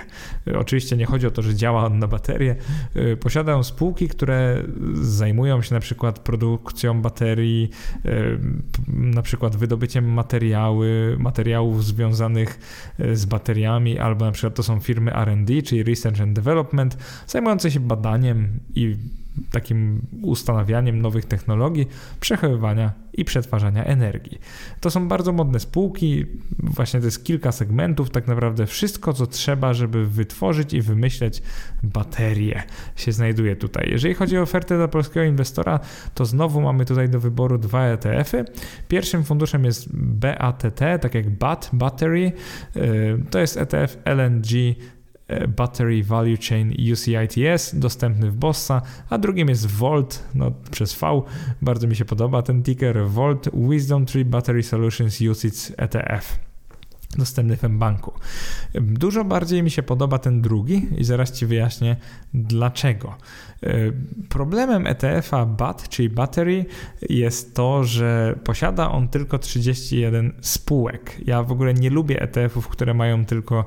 Oczywiście 0.59 0.97
nie 0.97 1.07
chodzi 1.07 1.27
o 1.27 1.31
to, 1.31 1.43
że 1.43 1.55
działa 1.55 1.85
on 1.85 1.99
na 1.99 2.07
baterie. 2.07 2.57
Y, 2.97 3.17
posiadają 3.17 3.63
spółki, 3.63 4.09
które 4.09 4.63
zajmują 4.95 5.63
się 5.63 5.75
na 5.75 5.81
przykład 5.81 6.19
produkcją 6.19 7.03
baterii, 7.03 7.71
y, 8.07 8.39
na 8.89 9.23
przykład 9.23 9.57
wydobyciem 9.57 10.13
materiały, 10.13 11.17
materiałów 11.19 11.85
związanych 11.85 12.59
y, 13.01 13.17
z 13.17 13.25
bateriami, 13.25 13.99
albo 13.99 14.25
na 14.25 14.33
przykład 14.33 14.55
to 14.55 14.63
są 14.63 14.81
firmy 14.81 15.15
R&D, 15.15 15.63
czyli 15.63 15.83
Research 15.83 16.21
and 16.21 16.33
Development, 16.33 16.97
zajmujące 17.27 17.71
się 17.71 17.81
badaniem 17.81 18.61
i 18.75 18.97
takim 19.51 20.01
ustanawianiem 20.23 21.03
nowych 21.03 21.25
technologii, 21.25 21.89
przechowywania 22.21 22.93
i 23.13 23.25
przetwarzania 23.25 23.85
energii. 23.85 24.39
To 24.81 24.91
są 24.91 25.09
bardzo 25.09 25.33
modne 25.33 25.61
spółki, 25.61 26.27
właśnie 26.59 27.01
to 27.01 27.07
jest 27.07 27.25
kilka 27.25 27.53
segmentów, 27.53 28.11
tak 28.11 28.27
naprawdę 28.27 28.67
wszystko, 28.67 29.13
co 29.13 29.27
trzeba, 29.27 29.75
żeby 29.75 30.07
wytworzyć 30.07 30.75
i 30.75 30.83
wymyśleć 30.83 31.43
baterie 31.83 32.63
się 32.97 33.13
znajduje 33.13 33.57
tutaj. 33.57 33.89
Jeżeli 33.91 34.15
chodzi 34.15 34.39
o 34.39 34.43
ofertę 34.43 34.77
dla 34.77 34.89
polskiego 34.89 35.27
inwestora, 35.27 35.81
to 36.15 36.25
znowu 36.25 36.61
mamy 36.61 36.85
tutaj 36.85 37.09
do 37.09 37.21
wyboru 37.21 37.59
dwa 37.59 37.85
ETF-y. 37.85 38.45
Pierwszym 38.89 39.25
funduszem 39.25 39.65
jest 39.65 39.89
BATT, 39.93 40.81
tak 41.01 41.15
jak 41.15 41.31
BAT, 41.31 41.71
Battery, 41.73 42.33
to 43.31 43.39
jest 43.39 43.57
ETF 43.57 43.99
LNG 44.05 44.75
Battery 45.57 46.03
Value 46.03 46.37
Chain 46.49 46.73
UCITS, 46.93 47.75
dostępny 47.75 48.31
w 48.31 48.37
Bossa, 48.37 48.83
a 49.11 49.19
drugim 49.19 49.49
jest 49.49 49.67
Volt, 49.67 50.25
no 50.35 50.53
przez 50.71 50.95
V, 50.95 51.23
bardzo 51.63 51.87
mi 51.87 51.97
się 51.97 52.05
podoba 52.05 52.43
ten 52.43 52.63
ticker, 52.63 53.09
Volt 53.09 53.49
Wisdom 53.71 54.07
Tree 54.07 54.25
Battery 54.25 54.63
Solutions 54.63 55.21
UCITS 55.21 55.73
ETF. 55.77 56.50
Dostępny 57.19 57.57
w 57.57 57.69
banku. 57.69 58.13
Dużo 58.75 59.25
bardziej 59.25 59.63
mi 59.63 59.71
się 59.71 59.83
podoba 59.83 60.19
ten 60.19 60.43
drugi 60.43 60.89
i 60.99 61.05
zaraz 61.05 61.33
Ci 61.33 61.47
wyjaśnię 61.47 61.97
dlaczego. 62.35 63.15
Problemem 64.29 64.87
ETF-a 64.87 65.47
BAT, 65.47 65.89
czyli 65.89 66.09
Battery, 66.09 66.65
jest 67.09 67.55
to, 67.55 67.85
że 67.85 68.39
posiada 68.45 68.91
on 68.91 69.09
tylko 69.09 69.39
31 69.39 70.33
spółek. 70.41 71.21
Ja 71.27 71.43
w 71.43 71.53
ogóle 71.53 71.75
nie 71.75 71.91
lubię 71.91 72.23
ETF-ów, 72.23 72.69
które 72.69 72.95
mają 72.95 73.25
tylko 73.25 73.65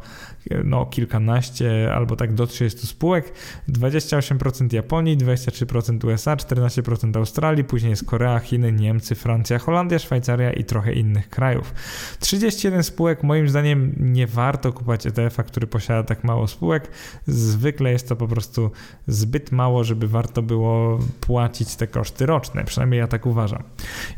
no, 0.63 0.85
kilkanaście 0.85 1.93
albo 1.93 2.15
tak 2.15 2.33
do 2.33 2.47
30 2.47 2.87
spółek. 2.87 3.33
28% 3.69 4.73
Japonii, 4.73 5.17
23% 5.17 6.13
USA, 6.13 6.35
14% 6.35 7.17
Australii, 7.17 7.63
później 7.63 7.89
jest 7.89 8.05
Korea, 8.05 8.39
Chiny, 8.39 8.71
Niemcy, 8.71 9.15
Francja, 9.15 9.59
Holandia, 9.59 9.99
Szwajcaria 9.99 10.53
i 10.53 10.63
trochę 10.63 10.93
innych 10.93 11.29
krajów. 11.29 11.73
31 12.19 12.83
spółek, 12.83 13.23
moim 13.33 13.49
zdaniem 13.49 13.95
nie 13.99 14.27
warto 14.27 14.73
kupować 14.73 15.05
ETF-a, 15.05 15.43
który 15.43 15.67
posiada 15.67 16.03
tak 16.03 16.23
mało 16.23 16.47
spółek. 16.47 16.91
Zwykle 17.27 17.91
jest 17.91 18.09
to 18.09 18.15
po 18.15 18.27
prostu 18.27 18.71
zbyt 19.07 19.51
mało, 19.51 19.83
żeby 19.83 20.07
warto 20.07 20.41
było 20.41 20.99
płacić 21.21 21.75
te 21.75 21.87
koszty 21.87 22.25
roczne, 22.25 22.63
przynajmniej 22.63 22.99
ja 22.99 23.07
tak 23.07 23.25
uważam. 23.25 23.63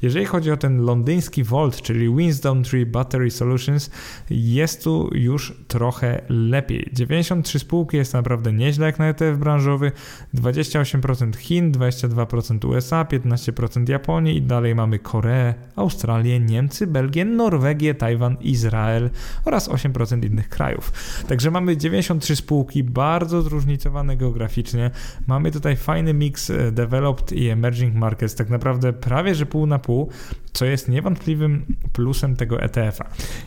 Jeżeli 0.01 0.25
chodzi 0.25 0.51
o 0.51 0.57
ten 0.57 0.81
londyński 0.81 1.43
Vault, 1.43 1.81
czyli 1.81 2.15
Winston 2.15 2.63
Tree 2.63 2.85
Battery 2.85 3.31
Solutions, 3.31 3.89
jest 4.29 4.83
tu 4.83 5.09
już 5.13 5.53
trochę 5.67 6.21
lepiej. 6.29 6.89
93 6.93 7.59
spółki 7.59 7.97
jest 7.97 8.13
naprawdę 8.13 8.53
nieźle 8.53 8.85
jak 8.85 8.99
na 8.99 9.07
ETF 9.07 9.37
branżowy, 9.37 9.91
28% 10.33 11.35
Chin, 11.35 11.71
22% 11.71 12.67
USA, 12.67 13.03
15% 13.03 13.89
Japonii 13.89 14.37
i 14.37 14.41
dalej 14.41 14.75
mamy 14.75 14.99
Koreę, 14.99 15.53
Australię, 15.75 16.39
Niemcy, 16.39 16.87
Belgię, 16.87 17.25
Norwegię, 17.25 17.95
Tajwan, 17.95 18.37
Izrael 18.41 19.04
oraz 19.45 19.69
8% 19.69 20.25
innych 20.25 20.49
krajów. 20.49 20.91
Także 21.27 21.51
mamy 21.51 21.77
93 21.77 22.35
spółki, 22.35 22.83
bardzo 22.83 23.41
zróżnicowane 23.41 24.17
geograficznie. 24.17 24.91
Mamy 25.27 25.51
tutaj 25.51 25.75
fajny 25.75 26.13
miks 26.13 26.49
e, 26.49 26.71
developed 26.71 27.31
i 27.31 27.49
emerging 27.49 27.95
markets, 27.95 28.35
tak 28.35 28.49
naprawdę 28.49 28.93
prawie 28.93 29.35
że 29.35 29.45
pół 29.45 29.65
na 29.65 29.79
pół, 29.79 30.09
co 30.53 30.65
jest 30.65 30.89
niewątpliwym 30.89 31.65
plusem 31.93 32.35
tego 32.35 32.61
ETF-a. 32.61 33.05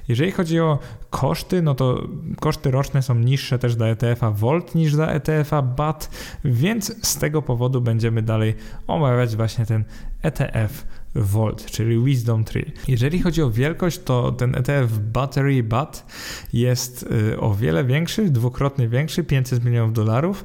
Jeżeli 0.09 0.33
chodzi 0.33 0.61
o 0.61 0.79
koszty, 1.11 1.62
no 1.62 1.75
to 1.75 2.09
koszty 2.41 2.71
roczne 2.71 3.03
są 3.03 3.15
niższe 3.15 3.59
też 3.59 3.77
dla 3.77 3.87
ETF-a 3.87 4.31
Volt 4.31 4.75
niż 4.75 4.93
dla 4.93 5.07
ETF-a 5.07 5.62
BAT, 5.62 6.11
więc 6.45 7.07
z 7.09 7.17
tego 7.17 7.43
powodu 7.43 7.81
będziemy 7.81 8.23
dalej 8.23 8.55
omawiać 8.87 9.37
właśnie 9.37 9.67
ten 9.67 9.85
ETF 10.23 10.87
Volt, 11.19 11.67
czyli 11.67 12.05
Wisdom 12.05 12.45
Tree. 12.45 12.73
Jeżeli 12.89 13.23
chodzi 13.23 13.43
o 13.43 13.51
wielkość, 13.51 13.99
to 14.05 14.33
ten 14.33 14.55
ETF 14.55 14.99
Battery 14.99 15.63
BAT 15.63 16.07
jest 16.53 17.03
y, 17.33 17.41
o 17.41 17.55
wiele 17.55 17.85
większy, 17.85 18.31
dwukrotnie 18.31 18.89
większy, 18.89 19.25
500 19.25 19.65
milionów 19.65 19.93
dolarów. 19.93 20.45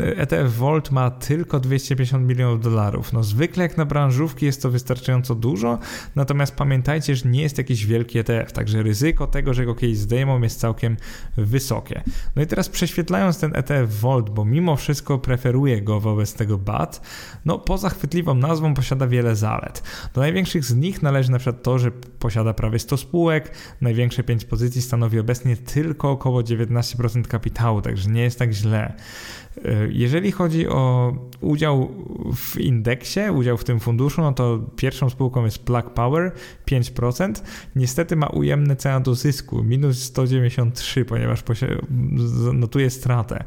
ETF 0.00 0.56
Volt 0.56 0.90
ma 0.90 1.10
tylko 1.10 1.60
250 1.60 2.28
milionów 2.28 2.60
dolarów. 2.60 3.12
No 3.12 3.22
zwykle 3.22 3.62
jak 3.62 3.76
na 3.76 3.84
branżówki 3.84 4.46
jest 4.46 4.62
to 4.62 4.70
wystarczająco 4.70 5.34
dużo, 5.34 5.78
natomiast 6.16 6.54
pamiętajcie, 6.54 7.16
że 7.16 7.28
nie 7.28 7.42
jest 7.42 7.58
jakiś 7.58 7.86
wielki 7.86 8.18
ETF, 8.18 8.52
także 8.52 8.82
ryzyko 8.82 9.26
tego, 9.26 9.54
że 9.54 9.66
go 9.66 9.74
kiedyś 9.74 9.98
zdejmą 9.98 10.42
jest 10.42 10.60
całkiem 10.60 10.96
wysokie. 11.36 12.02
No 12.36 12.42
i 12.42 12.46
teraz 12.46 12.68
prześwietlając 12.68 13.38
ten 13.38 13.56
ETF 13.56 14.00
Volt, 14.00 14.30
bo 14.30 14.44
mimo 14.44 14.76
wszystko 14.76 15.18
preferuję 15.18 15.82
go 15.82 16.00
wobec 16.00 16.34
tego 16.34 16.58
BAT, 16.58 17.00
no 17.44 17.58
poza 17.58 17.88
chwytliwą 17.88 18.34
nazwą 18.34 18.74
posiada 18.74 19.06
wiele 19.06 19.36
zalet. 19.36 19.82
Do 20.14 20.20
największych 20.20 20.64
z 20.64 20.74
nich 20.74 21.02
należy 21.02 21.30
na 21.30 21.38
przykład 21.38 21.62
to, 21.62 21.78
że 21.78 21.90
posiada 21.90 22.54
prawie 22.54 22.78
100 22.78 22.96
spółek, 22.96 23.50
największe 23.80 24.22
5 24.22 24.44
pozycji 24.44 24.82
stanowi 24.82 25.18
obecnie 25.18 25.56
tylko 25.56 26.10
około 26.10 26.40
19% 26.40 27.22
kapitału, 27.22 27.82
także 27.82 28.10
nie 28.10 28.22
jest 28.22 28.38
tak 28.38 28.52
źle. 28.52 28.92
E, 29.64 29.88
jeżeli 29.90 30.32
chodzi 30.32 30.68
o 30.68 31.12
udział 31.40 31.90
w 32.34 32.60
indeksie, 32.60 33.20
udział 33.34 33.56
w 33.56 33.64
tym 33.64 33.80
funduszu, 33.80 34.22
no 34.22 34.32
to 34.32 34.58
pierwszą 34.76 35.10
spółką 35.10 35.44
jest 35.44 35.64
Plug 35.64 35.90
Power 35.90 36.32
5%. 36.70 37.42
Niestety 37.76 38.16
ma 38.16 38.26
ujemne 38.26 38.76
cena 38.76 39.00
do 39.00 39.14
zysku 39.14 39.64
minus 39.64 40.02
193, 40.02 41.04
ponieważ 41.04 41.42
notuje 42.52 42.90
stratę. 42.90 43.44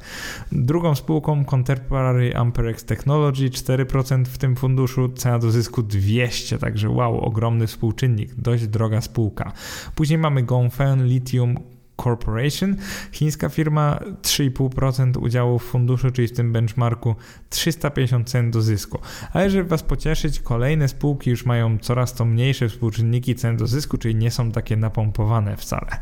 Drugą 0.52 0.96
spółką 0.96 1.46
Contemporary 1.46 2.36
Amperex 2.36 2.86
Technology 2.86 3.50
4% 3.50 4.26
w 4.26 4.38
tym 4.38 4.56
funduszu, 4.56 5.10
cena 5.10 5.40
do 5.40 5.52
zysku 5.52 5.84
200, 5.84 6.58
także 6.58 6.90
wow, 6.90 7.20
ogromny 7.20 7.68
współczynnik, 7.68 8.36
dość 8.36 8.68
droga 8.68 9.02
spółka. 9.02 9.54
Później 9.96 10.20
mamy 10.20 10.44
Gongfeng 10.44 11.02
Lithium 11.02 11.75
Corporation. 11.98 12.76
Chińska 13.12 13.50
firma 13.50 14.00
3,5% 14.22 15.24
udziału 15.24 15.60
w 15.60 15.64
funduszu, 15.64 16.12
czyli 16.12 16.28
w 16.28 16.32
tym 16.32 16.54
benchmarku 16.54 17.16
350 17.50 18.30
cen 18.30 18.52
do 18.52 18.62
zysku. 18.62 19.00
Ale 19.34 19.50
żeby 19.50 19.70
Was 19.70 19.84
pocieszyć, 19.84 20.40
kolejne 20.40 20.88
spółki 20.88 21.30
już 21.30 21.46
mają 21.46 21.78
coraz 21.78 22.14
to 22.14 22.26
mniejsze 22.26 22.70
współczynniki 22.70 23.36
cen 23.36 23.58
do 23.58 23.68
zysku, 23.68 23.98
czyli 23.98 24.16
nie 24.16 24.32
są 24.32 24.52
takie 24.52 24.78
napompowane 24.78 25.58
wcale. 25.58 26.00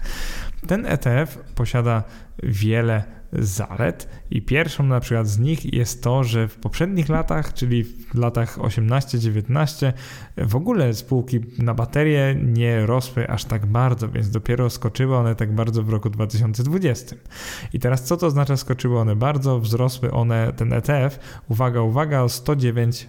Ten 0.68 0.86
ETF 0.86 1.38
posiada 1.56 2.04
wiele 2.44 3.04
zalet 3.40 4.10
i 4.32 4.42
pierwszą 4.42 4.84
na 4.84 5.00
przykład 5.00 5.28
z 5.28 5.40
nich 5.40 5.74
jest 5.74 6.04
to, 6.04 6.24
że 6.24 6.48
w 6.48 6.56
poprzednich 6.56 7.10
latach, 7.10 7.54
czyli 7.54 7.84
w 7.84 8.16
latach 8.16 8.58
18-19 8.58 9.94
w 10.38 10.56
ogóle 10.56 10.94
spółki 10.94 11.40
na 11.60 11.74
baterie 11.74 12.36
nie 12.44 12.86
rosły 12.86 13.30
aż 13.30 13.46
tak 13.46 13.66
bardzo, 13.66 14.10
więc 14.10 14.30
dopiero 14.30 14.70
skoczyły 14.70 15.18
one 15.18 15.36
tak 15.36 15.56
bardzo 15.56 15.84
w 15.84 15.90
roku 15.90 16.10
2020. 16.10 17.16
I 17.74 17.80
teraz 17.80 18.04
co 18.04 18.18
to 18.18 18.28
oznacza 18.28 18.58
skoczyły 18.58 19.00
one 19.00 19.16
bardzo? 19.16 19.60
Wzrosły 19.60 20.12
one, 20.12 20.54
ten 20.54 20.74
ETF, 20.74 21.20
uwaga, 21.50 21.82
uwaga, 21.82 22.22
o 22.22 22.30
109 22.30 23.08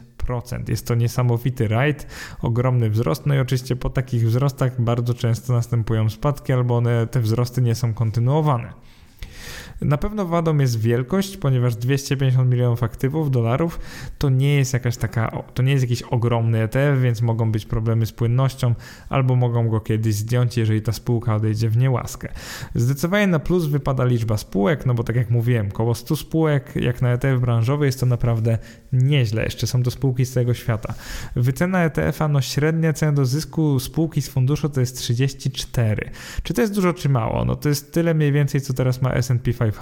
jest 0.68 0.86
to 0.86 0.94
niesamowity 0.94 1.68
rajd, 1.68 2.06
ogromny 2.42 2.90
wzrost, 2.90 3.26
no 3.26 3.34
i 3.34 3.38
oczywiście 3.38 3.76
po 3.76 3.90
takich 3.90 4.26
wzrostach 4.26 4.80
bardzo 4.80 5.14
często 5.14 5.52
następują 5.52 6.10
spadki 6.10 6.52
albo 6.52 6.76
one, 6.76 7.06
te 7.06 7.20
wzrosty 7.20 7.62
nie 7.62 7.74
są 7.74 7.94
kontynuowane. 7.94 8.72
Na 9.84 9.98
pewno 9.98 10.26
wadą 10.26 10.58
jest 10.58 10.80
wielkość, 10.80 11.36
ponieważ 11.36 11.76
250 11.76 12.50
milionów 12.50 12.82
aktywów 12.82 13.30
dolarów 13.30 13.80
to 14.18 14.30
nie 14.30 14.54
jest 14.54 14.72
jakaś 14.72 14.96
taka, 14.96 15.42
to 15.54 15.62
nie 15.62 15.72
jest 15.72 15.84
jakiś 15.84 16.02
ogromny 16.02 16.62
ETF, 16.62 17.00
więc 17.02 17.22
mogą 17.22 17.52
być 17.52 17.66
problemy 17.66 18.06
z 18.06 18.12
płynnością 18.12 18.74
albo 19.08 19.36
mogą 19.36 19.68
go 19.68 19.80
kiedyś 19.80 20.14
zdjąć, 20.14 20.56
jeżeli 20.56 20.82
ta 20.82 20.92
spółka 20.92 21.34
odejdzie 21.34 21.68
w 21.68 21.76
niełaskę. 21.76 22.28
Zdecydowanie 22.74 23.26
na 23.26 23.38
plus 23.38 23.66
wypada 23.66 24.04
liczba 24.04 24.36
spółek, 24.36 24.86
no 24.86 24.94
bo 24.94 25.04
tak 25.04 25.16
jak 25.16 25.30
mówiłem, 25.30 25.68
około 25.68 25.94
100 25.94 26.16
spółek, 26.16 26.72
jak 26.76 27.02
na 27.02 27.12
ETF 27.12 27.40
branżowy 27.40 27.86
jest 27.86 28.00
to 28.00 28.06
naprawdę 28.06 28.58
nieźle. 28.92 29.44
Jeszcze 29.44 29.66
są 29.66 29.82
to 29.82 29.90
spółki 29.90 30.26
z 30.26 30.32
całego 30.32 30.54
świata. 30.54 30.94
Wycena 31.36 31.84
ETF-a, 31.84 32.28
no 32.28 32.40
średnia 32.40 32.92
cena 32.92 33.12
do 33.12 33.26
zysku 33.26 33.80
spółki 33.80 34.22
z 34.22 34.28
funduszu 34.28 34.68
to 34.68 34.80
jest 34.80 34.98
34. 34.98 36.10
Czy 36.42 36.54
to 36.54 36.60
jest 36.60 36.74
dużo, 36.74 36.92
czy 36.92 37.08
mało? 37.08 37.44
No 37.44 37.56
to 37.56 37.68
jest 37.68 37.92
tyle 37.92 38.14
mniej 38.14 38.32
więcej, 38.32 38.60
co 38.60 38.74
teraz 38.74 39.02
ma 39.02 39.12
S&P 39.12 39.38
500, 39.38 39.73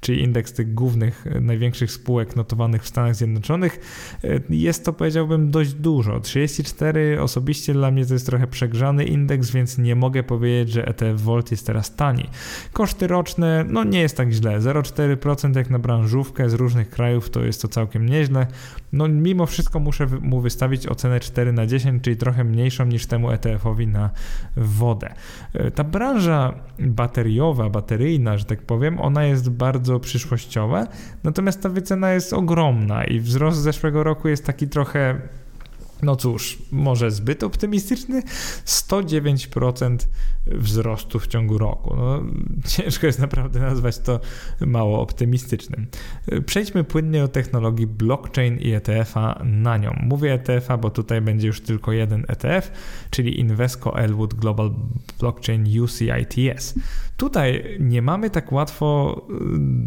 czyli 0.00 0.22
indeks 0.22 0.52
tych 0.52 0.74
głównych, 0.74 1.26
e, 1.26 1.40
największych 1.40 1.92
spółek 1.92 2.36
notowanych 2.36 2.82
w 2.82 2.88
Stanach 2.88 3.14
Zjednoczonych. 3.14 3.80
E, 4.24 4.40
jest 4.50 4.84
to, 4.84 4.92
powiedziałbym, 4.92 5.50
dość 5.50 5.72
dużo. 5.72 6.20
34 6.20 7.22
osobiście 7.22 7.72
dla 7.72 7.90
mnie 7.90 8.06
to 8.06 8.12
jest 8.12 8.26
trochę 8.26 8.46
przegrzany 8.46 9.04
indeks, 9.04 9.50
więc 9.50 9.78
nie 9.78 9.96
mogę 9.96 10.22
powiedzieć, 10.22 10.74
że 10.74 10.86
ETF 10.86 11.22
Volt 11.22 11.50
jest 11.50 11.66
teraz 11.66 11.94
tani. 11.94 12.28
Koszty 12.72 13.06
roczne, 13.06 13.64
no 13.68 13.84
nie 13.84 14.00
jest 14.00 14.16
tak 14.16 14.32
źle. 14.32 14.60
0,4% 14.60 15.56
jak 15.56 15.70
na 15.70 15.78
branżówkę 15.78 16.50
z 16.50 16.54
różnych 16.54 16.90
krajów 16.90 17.30
to 17.30 17.44
jest 17.44 17.62
to 17.62 17.68
całkiem 17.68 18.06
nieźle. 18.06 18.46
No 18.92 19.08
mimo 19.08 19.46
wszystko 19.46 19.80
muszę 19.80 20.06
mu 20.20 20.40
wystawić 20.40 20.86
ocenę 20.86 21.20
4 21.20 21.52
na 21.52 21.66
10, 21.66 22.02
czyli 22.02 22.16
trochę 22.16 22.44
mniejszą 22.44 22.84
niż 22.86 23.06
temu 23.06 23.28
ETF-owi 23.30 23.88
na 23.88 24.10
wodę. 24.56 25.14
E, 25.54 25.70
ta 25.70 25.84
branża 25.84 26.54
bateriowa, 26.78 27.70
bateryjna, 27.70 28.38
że 28.38 28.44
tak 28.44 28.62
powiem, 28.62 28.91
ona 29.00 29.24
jest 29.24 29.50
bardzo 29.50 30.00
przyszłościowa, 30.00 30.86
natomiast 31.24 31.62
ta 31.62 31.68
wycena 31.68 32.12
jest 32.12 32.32
ogromna 32.32 33.04
i 33.04 33.20
wzrost 33.20 33.58
zeszłego 33.58 34.02
roku 34.02 34.28
jest 34.28 34.46
taki 34.46 34.68
trochę 34.68 35.20
no 36.02 36.16
cóż, 36.16 36.58
może 36.72 37.10
zbyt 37.10 37.42
optymistyczny, 37.42 38.22
109% 38.66 39.96
wzrostu 40.46 41.18
w 41.18 41.26
ciągu 41.26 41.58
roku. 41.58 41.96
No, 41.96 42.22
ciężko 42.66 43.06
jest 43.06 43.18
naprawdę 43.18 43.60
nazwać 43.60 43.98
to 43.98 44.20
mało 44.60 45.00
optymistycznym. 45.00 45.86
Przejdźmy 46.46 46.84
płynnie 46.84 47.20
do 47.20 47.28
technologii 47.28 47.86
blockchain 47.86 48.58
i 48.58 48.72
ETF-a 48.72 49.42
na 49.44 49.76
nią. 49.76 49.96
Mówię 50.02 50.32
ETF-a, 50.32 50.76
bo 50.76 50.90
tutaj 50.90 51.20
będzie 51.20 51.46
już 51.46 51.60
tylko 51.60 51.92
jeden 51.92 52.24
ETF, 52.28 52.70
czyli 53.10 53.40
Invesco 53.40 53.98
Elwood 53.98 54.34
Global 54.34 54.70
Blockchain 55.20 55.80
UCITS. 55.80 56.74
Tutaj 57.16 57.76
nie 57.80 58.02
mamy 58.02 58.30
tak 58.30 58.52
łatwo 58.52 59.16
y, 59.30 59.34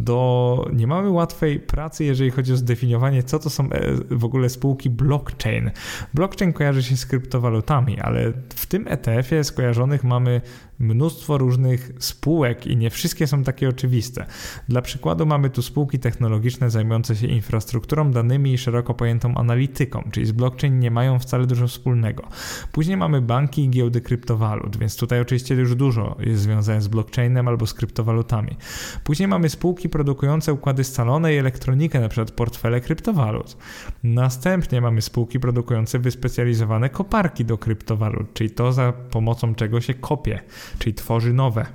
do, 0.03 0.69
nie 0.73 0.87
mamy 0.87 1.09
łatwej 1.09 1.59
pracy, 1.59 2.03
jeżeli 2.03 2.31
chodzi 2.31 2.53
o 2.53 2.57
zdefiniowanie, 2.57 3.23
co 3.23 3.39
to 3.39 3.49
są 3.49 3.69
e, 3.71 3.91
w 4.11 4.25
ogóle 4.25 4.49
spółki 4.49 4.89
blockchain. 4.89 5.71
Blockchain 6.13 6.53
kojarzy 6.53 6.83
się 6.83 6.97
z 6.97 7.05
kryptowalutami, 7.05 7.99
ale 7.99 8.31
w 8.55 8.65
tym 8.65 8.87
ETF-ie 8.87 9.43
skojarzonych 9.43 10.03
mamy 10.03 10.41
mnóstwo 10.79 11.37
różnych 11.37 11.91
spółek 11.99 12.67
i 12.67 12.77
nie 12.77 12.89
wszystkie 12.89 13.27
są 13.27 13.43
takie 13.43 13.69
oczywiste. 13.69 14.25
Dla 14.69 14.81
przykładu 14.81 15.25
mamy 15.25 15.49
tu 15.49 15.61
spółki 15.61 15.99
technologiczne 15.99 16.69
zajmujące 16.69 17.15
się 17.15 17.27
infrastrukturą, 17.27 18.11
danymi 18.11 18.53
i 18.53 18.57
szeroko 18.57 18.93
pojętą 18.93 19.35
analityką, 19.35 20.09
czyli 20.11 20.25
z 20.25 20.31
blockchain 20.31 20.79
nie 20.79 20.91
mają 20.91 21.19
wcale 21.19 21.47
dużo 21.47 21.67
wspólnego. 21.67 22.23
Później 22.71 22.97
mamy 22.97 23.21
banki 23.21 23.63
i 23.63 23.69
giełdy 23.69 24.01
kryptowalut, 24.01 24.77
więc 24.77 24.97
tutaj 24.97 25.21
oczywiście 25.21 25.55
już 25.55 25.75
dużo 25.75 26.15
jest 26.19 26.41
związane 26.41 26.81
z 26.81 26.87
blockchainem 26.87 27.47
albo 27.47 27.67
z 27.67 27.73
kryptowalutami. 27.73 28.57
Później 29.03 29.27
mamy 29.27 29.49
spółki 29.49 29.89
produkujące 29.89 30.53
układy 30.53 30.83
scalone 30.83 31.33
i 31.33 31.37
elektronikę, 31.37 31.99
np. 31.99 32.25
portfele 32.25 32.81
kryptowalut. 32.81 33.57
Następnie 34.03 34.81
mamy 34.81 35.01
spółki 35.01 35.39
produkujące 35.39 35.99
wyspecjalizowane 35.99 36.89
koparki 36.89 37.45
do 37.45 37.57
kryptowalut, 37.57 38.33
czyli 38.33 38.49
to 38.49 38.73
za 38.73 38.93
pomocą 38.93 39.55
czego 39.55 39.81
się 39.81 39.93
kopie, 39.93 40.39
czyli 40.79 40.93
tworzy 40.93 41.33
nowe 41.33 41.65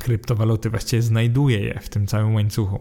kryptowaluty, 0.00 0.70
właściwie 0.70 1.02
znajduje 1.02 1.60
je 1.60 1.80
w 1.80 1.88
tym 1.88 2.06
całym 2.06 2.34
łańcuchu. 2.34 2.80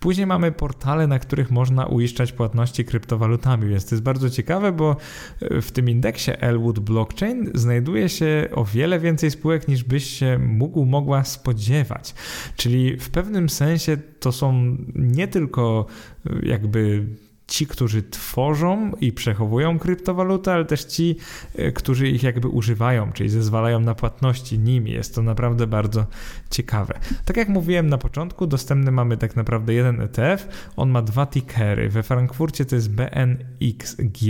Później 0.00 0.26
mamy 0.26 0.52
portale, 0.52 1.06
na 1.06 1.18
których 1.18 1.50
można 1.50 1.86
uiszczać 1.86 2.32
płatności 2.32 2.84
kryptowalutami, 2.84 3.68
więc 3.68 3.86
to 3.86 3.94
jest 3.94 4.02
bardzo 4.02 4.30
ciekawe, 4.30 4.72
bo 4.72 4.96
e, 5.40 5.60
w 5.60 5.72
tym 5.72 5.88
indeksie 5.88 6.30
Elwood 6.40 6.78
Blockchain 6.78 7.50
znajduje 7.54 8.08
się 8.08 8.48
o 8.52 8.64
wiele 8.64 9.00
więcej 9.00 9.30
spółek 9.30 9.68
niż 9.68 9.84
byś 9.84 10.04
się 10.04 10.38
mógł, 10.38 10.84
mogła 10.84 11.24
spodziewać. 11.24 12.14
Czyli 12.56 12.96
w 12.96 13.10
pewnym 13.10 13.48
sensie 13.48 13.96
to 14.20 14.32
są 14.32 14.76
nie 14.94 15.28
tylko 15.28 15.86
e, 16.26 16.46
jakby 16.48 17.06
ci, 17.50 17.66
którzy 17.66 18.02
tworzą 18.02 18.92
i 19.00 19.12
przechowują 19.12 19.78
kryptowaluty, 19.78 20.50
ale 20.50 20.64
też 20.64 20.84
ci, 20.84 21.16
e, 21.54 21.72
którzy 21.72 22.08
ich 22.08 22.22
jakby 22.22 22.48
używają, 22.48 23.12
czyli 23.12 23.28
zezwalają 23.28 23.80
na 23.80 23.94
płatności 23.94 24.58
nimi. 24.58 24.90
Jest 24.90 25.14
to 25.14 25.22
naprawdę 25.22 25.66
bardzo 25.66 26.06
ciekawe. 26.50 26.98
Tak 27.24 27.36
jak 27.36 27.48
mówiłem 27.48 27.88
na 27.88 27.98
początku, 27.98 28.46
dostępny 28.46 28.90
mamy 28.90 29.16
tak 29.16 29.36
naprawdę 29.36 29.74
jeden 29.74 30.00
ETF. 30.00 30.48
On 30.76 30.90
ma 30.90 31.02
dwa 31.02 31.26
tickery. 31.26 31.88
We 31.88 32.02
Frankfurcie 32.02 32.64
to 32.64 32.74
jest 32.74 32.90
BNXG 32.90 34.20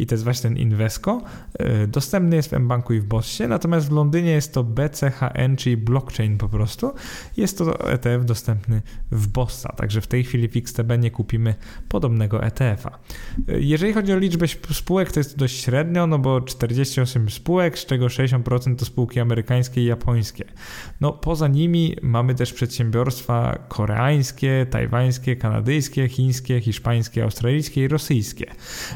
i 0.00 0.06
to 0.06 0.14
jest 0.14 0.24
właśnie 0.24 0.50
ten 0.50 0.58
Invesco. 0.58 1.22
E, 1.58 1.86
dostępny 1.86 2.36
jest 2.36 2.50
w 2.50 2.58
mBanku 2.58 2.94
i 2.94 3.00
w 3.00 3.04
Bossie, 3.04 3.48
natomiast 3.48 3.88
w 3.88 3.92
Londynie 3.92 4.30
jest 4.30 4.54
to 4.54 4.64
BCHN, 4.64 5.56
czyli 5.56 5.76
blockchain 5.76 6.38
po 6.38 6.48
prostu. 6.48 6.92
Jest 7.36 7.58
to 7.58 7.90
ETF 7.90 8.24
dostępny 8.24 8.82
w 9.10 9.28
Bossa, 9.28 9.72
także 9.76 10.00
w 10.00 10.06
tej 10.06 10.24
chwili 10.24 10.48
w 10.48 10.56
XTB 10.56 10.98
nie 10.98 11.10
kupimy 11.10 11.54
podobnego 11.88 12.42
ETF-a. 12.42 12.98
E, 13.48 13.60
jeżeli 13.60 13.92
chodzi 13.92 14.12
o 14.12 14.18
liczbę 14.18 14.46
spółek, 14.72 15.12
to 15.12 15.20
jest 15.20 15.36
dość 15.36 15.60
średnio, 15.60 16.06
no 16.06 16.18
bo 16.18 16.40
48 16.40 17.30
spółek, 17.30 17.78
z 17.78 17.86
czego 17.86 18.06
60% 18.06 18.76
to 18.76 18.84
spółki 18.84 19.20
amerykańskie 19.20 19.82
i 19.82 19.84
japońskie. 19.84 20.44
No 21.00 21.12
poza 21.12 21.48
nimi 21.48 21.96
mamy 22.02 22.34
też 22.34 22.52
przedsiębiorstwa 22.52 23.58
koreańskie, 23.68 24.66
tajwańskie, 24.70 25.36
kanadyjskie, 25.36 26.08
chińskie, 26.08 26.60
hiszpańskie, 26.60 27.22
australijskie 27.24 27.84
i 27.84 27.88
rosyjskie. 27.88 28.46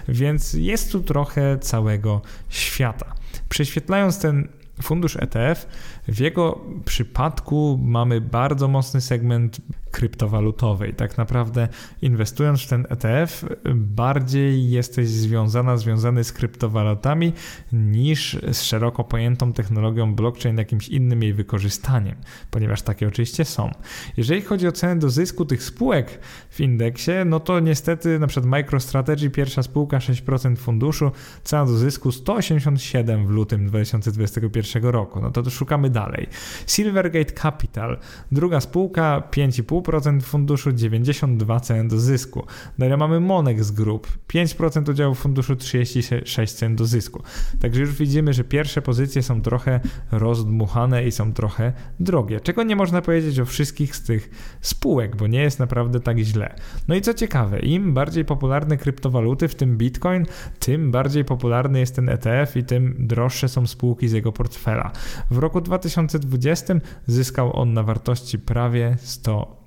Więc 0.09 0.53
jest 0.53 0.94
trochę 1.01 1.59
całego 1.59 2.21
świata. 2.49 3.15
Prześwietlając 3.49 4.19
ten 4.19 4.49
fundusz 4.83 5.17
ETF, 5.17 5.67
w 6.09 6.19
jego 6.19 6.61
przypadku 6.85 7.81
mamy 7.83 8.21
bardzo 8.21 8.69
mocny 8.69 9.01
segment 9.01 9.61
kryptowalutowej. 9.95 10.95
Tak 10.95 11.19
naprawdę 11.19 11.69
inwestując 12.03 12.63
w 12.63 12.69
ten 12.69 12.87
ETF, 12.91 13.45
bardziej 13.75 14.71
jesteś 14.71 15.09
związana, 15.09 15.77
związany 15.77 16.25
z 16.25 16.33
kryptowalutami 16.33 17.33
niż 17.73 18.39
z 18.53 18.63
szeroko 18.63 19.05
pojętą 19.05 19.53
technologią 19.53 20.15
blockchain, 20.15 20.57
jakimś 20.59 20.89
innym 20.89 21.23
jej 21.23 21.35
wykorzystaniem, 21.35 22.15
ponieważ 22.51 22.83
takie 22.83 23.09
oczywiście 23.09 23.45
są. 23.45 23.71
Jeżeli 24.17 24.43
chodzi 24.43 24.69
o 24.69 24.73
cenę 24.73 24.97
do 24.97 25.11
zysku 25.11 25.45
tych 25.45 25.63
spółek 25.63 26.19
w 26.51 26.61
indeksie, 26.61 27.13
no 27.27 27.41
to 27.41 27.61
niestety 27.61 28.19
na 28.19 28.27
przykład 28.27 28.57
MicroStrategy, 28.57 29.31
pierwsza 29.31 29.63
spółka 29.63 29.99
6% 29.99 30.57
funduszu, 30.57 31.11
cena 31.45 31.67
do 31.67 31.77
zysku 31.77 32.13
187 32.13 33.27
w 33.27 33.31
lutym 33.31 33.67
2021 33.67 34.85
roku. 34.85 35.21
No 35.21 35.31
to, 35.31 35.43
to 35.43 35.51
szukamy 35.51 35.91
dalej. 35.95 36.27
Silvergate 36.67 37.33
Capital, 37.33 37.99
druga 38.33 38.61
spółka 38.61 39.23
5,5 39.31 39.75
0,5% 39.83 40.23
funduszu, 40.23 40.73
92 40.73 41.61
cen 41.61 41.89
do 41.89 41.99
zysku. 41.99 42.47
Dalej 42.79 42.99
mamy 42.99 43.21
Monex 43.21 43.71
Group, 43.71 44.09
5% 44.29 44.91
udziału 44.91 45.15
w 45.15 45.19
funduszu, 45.19 45.57
36 45.57 46.53
cen 46.53 46.77
do 46.77 46.87
zysku. 46.87 47.23
Także 47.61 47.81
już 47.81 47.95
widzimy, 47.95 48.33
że 48.33 48.45
pierwsze 48.45 48.83
pozycje 48.83 49.23
są 49.23 49.43
trochę 49.43 49.81
rozdmuchane 50.13 51.05
i 51.05 51.13
są 51.13 51.33
trochę 51.33 51.73
drogie. 52.01 52.41
Czego 52.41 52.63
nie 52.63 52.77
można 52.77 53.03
powiedzieć 53.03 53.41
o 53.41 53.45
wszystkich 53.45 53.97
z 53.97 54.03
tych 54.03 54.31
spółek, 54.61 55.17
bo 55.17 55.27
nie 55.27 55.41
jest 55.41 55.59
naprawdę 55.59 56.01
tak 56.01 56.19
źle. 56.19 56.55
No 56.89 56.95
i 56.95 57.01
co 57.01 57.15
ciekawe, 57.15 57.61
im 57.61 57.95
bardziej 57.95 58.25
popularne 58.25 58.77
kryptowaluty, 58.77 59.49
w 59.49 59.55
tym 59.55 59.77
Bitcoin, 59.77 60.27
tym 60.59 60.91
bardziej 60.91 61.25
popularny 61.25 61.81
jest 61.81 61.97
ten 61.97 62.09
ETF 62.09 62.57
i 62.57 62.65
tym 62.65 62.97
droższe 62.99 63.49
są 63.49 63.67
spółki 63.67 64.09
z 64.09 64.13
jego 64.13 64.33
portfela. 64.33 64.93
W 65.31 65.39
roku 65.39 65.61
2020 65.89 66.75
zyskał 67.07 67.57
on 67.57 67.73
na 67.73 67.83
wartości 67.83 68.39
prawie 68.39 68.97
100 69.01 69.65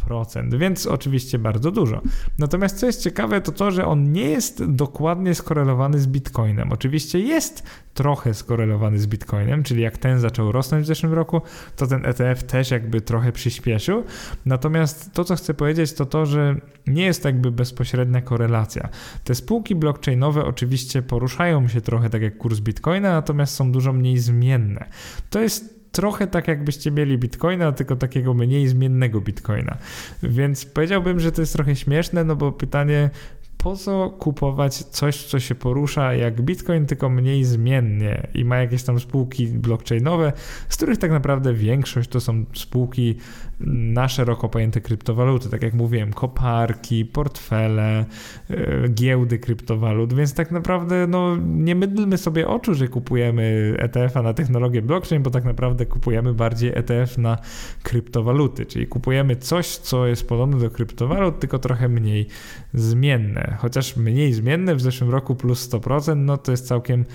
więc 0.57 0.85
oczywiście 0.85 1.39
bardzo 1.39 1.71
dużo. 1.71 2.01
Natomiast 2.39 2.79
co 2.79 2.85
jest 2.85 3.03
ciekawe, 3.03 3.41
to 3.41 3.51
to, 3.51 3.71
że 3.71 3.85
on 3.85 4.11
nie 4.11 4.29
jest 4.29 4.65
dokładnie 4.65 5.35
skorelowany 5.35 5.99
z 5.99 6.07
Bitcoinem. 6.07 6.71
Oczywiście 6.71 7.19
jest 7.19 7.63
trochę 7.93 8.33
skorelowany 8.33 8.99
z 8.99 9.07
Bitcoinem, 9.07 9.63
czyli 9.63 9.81
jak 9.81 9.97
ten 9.97 10.19
zaczął 10.19 10.51
rosnąć 10.51 10.83
w 10.83 10.87
zeszłym 10.87 11.13
roku, 11.13 11.41
to 11.75 11.87
ten 11.87 12.05
ETF 12.05 12.43
też 12.43 12.71
jakby 12.71 13.01
trochę 13.01 13.31
przyspieszył. 13.31 14.03
Natomiast 14.45 15.13
to, 15.13 15.23
co 15.23 15.35
chcę 15.35 15.53
powiedzieć, 15.53 15.93
to 15.93 16.05
to, 16.05 16.25
że 16.25 16.55
nie 16.87 17.05
jest 17.05 17.25
jakby 17.25 17.51
bezpośrednia 17.51 18.21
korelacja. 18.21 18.89
Te 19.23 19.35
spółki 19.35 19.75
blockchainowe 19.75 20.45
oczywiście 20.45 21.01
poruszają 21.01 21.67
się 21.67 21.81
trochę 21.81 22.09
tak 22.09 22.21
jak 22.21 22.37
kurs 22.37 22.59
Bitcoina, 22.59 23.11
natomiast 23.11 23.55
są 23.55 23.71
dużo 23.71 23.93
mniej 23.93 24.17
zmienne. 24.17 24.89
To 25.29 25.39
jest 25.39 25.76
trochę 25.91 26.27
tak 26.27 26.47
jakbyście 26.47 26.91
mieli 26.91 27.17
bitcoina, 27.17 27.71
tylko 27.71 27.95
takiego 27.95 28.33
mniej 28.33 28.67
zmiennego 28.67 29.21
bitcoina. 29.21 29.77
Więc 30.23 30.65
powiedziałbym, 30.65 31.19
że 31.19 31.31
to 31.31 31.41
jest 31.41 31.53
trochę 31.53 31.75
śmieszne, 31.75 32.23
no 32.23 32.35
bo 32.35 32.51
pytanie, 32.51 33.09
po 33.57 33.75
co 33.75 34.09
kupować 34.09 34.75
coś, 34.75 35.23
co 35.23 35.39
się 35.39 35.55
porusza 35.55 36.13
jak 36.13 36.41
Bitcoin, 36.41 36.85
tylko 36.85 37.09
mniej 37.09 37.43
zmiennie 37.43 38.27
i 38.33 38.45
ma 38.45 38.57
jakieś 38.57 38.83
tam 38.83 38.99
spółki 38.99 39.47
blockchainowe, 39.47 40.33
z 40.69 40.77
których 40.77 40.97
tak 40.97 41.11
naprawdę 41.11 41.53
większość 41.53 42.09
to 42.09 42.19
są 42.19 42.45
spółki 42.53 43.15
na 43.59 44.07
szeroko 44.07 44.49
pojęte 44.49 44.81
kryptowaluty, 44.81 45.49
tak 45.49 45.61
jak 45.61 45.73
mówiłem, 45.73 46.13
koparki, 46.13 47.05
portfele, 47.05 48.05
e, 48.49 48.89
giełdy 48.89 49.39
kryptowalut, 49.39 50.13
więc 50.13 50.33
tak 50.33 50.51
naprawdę 50.51 51.07
no, 51.07 51.37
nie 51.37 51.75
mydlmy 51.75 52.17
sobie 52.17 52.47
oczu, 52.47 52.73
że 52.73 52.87
kupujemy 52.87 53.75
ETF-a 53.77 54.21
na 54.21 54.33
technologię 54.33 54.81
blockchain, 54.81 55.23
bo 55.23 55.29
tak 55.31 55.45
naprawdę 55.45 55.85
kupujemy 55.85 56.33
bardziej 56.33 56.71
ETF 56.75 57.17
na 57.17 57.37
kryptowaluty, 57.83 58.65
czyli 58.65 58.87
kupujemy 58.87 59.35
coś, 59.35 59.67
co 59.67 60.07
jest 60.07 60.27
podobne 60.27 60.59
do 60.59 60.69
kryptowalut, 60.69 61.39
tylko 61.39 61.59
trochę 61.59 61.89
mniej 61.89 62.27
zmienne. 62.73 63.46
Chociaż 63.55 63.95
mniej 63.95 64.33
zmienne 64.33 64.75
w 64.75 64.81
zeszłym 64.81 65.09
roku 65.09 65.35
plus 65.35 65.69
100%, 65.69 66.17
no 66.17 66.37
to 66.37 66.51
jest 66.51 66.67
całkiem 66.67 67.05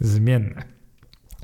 zmienne. 0.00 0.64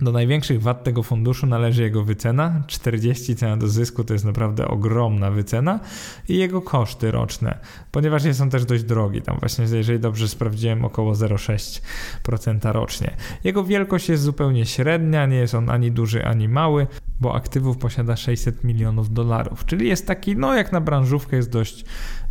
Do 0.01 0.13
największych 0.13 0.63
wad 0.63 0.85
tego 0.85 1.03
funduszu 1.03 1.47
należy 1.47 1.83
jego 1.83 2.05
wycena. 2.05 2.63
40 2.67 3.37
cena 3.37 3.57
do 3.57 3.69
zysku 3.69 4.05
to 4.05 4.13
jest 4.13 4.25
naprawdę 4.25 4.69
ogromna 4.69 5.31
wycena 5.31 5.81
i 6.29 6.37
jego 6.37 6.63
koszty 6.63 7.11
roczne, 7.11 7.59
ponieważ 7.91 8.25
nie 8.25 8.35
są 8.35 8.51
też 8.51 8.65
dość 8.65 8.85
drogi. 8.85 9.23
Tam 9.23 9.39
właśnie, 9.41 9.65
jeżeli 9.73 10.01
dobrze 10.01 10.29
sprawdziłem, 10.29 10.85
około 10.85 11.13
0,6% 11.13 12.73
rocznie. 12.73 13.17
Jego 13.45 13.65
wielkość 13.65 14.09
jest 14.09 14.23
zupełnie 14.23 14.67
średnia, 14.67 15.27
nie 15.27 15.37
jest 15.37 15.55
on 15.55 15.71
ani 15.71 15.93
duży, 15.93 16.25
ani 16.25 16.49
mały, 16.49 16.87
bo 17.21 17.35
aktywów 17.35 17.79
posiada 17.79 18.17
600 18.17 18.65
milionów 18.65 19.13
dolarów, 19.13 19.65
czyli 19.67 19.89
jest 19.89 20.07
taki, 20.07 20.37
no 20.37 20.55
jak 20.55 20.73
na 20.73 20.81
branżówkę, 20.81 21.37
jest 21.37 21.51
dość 21.51 21.85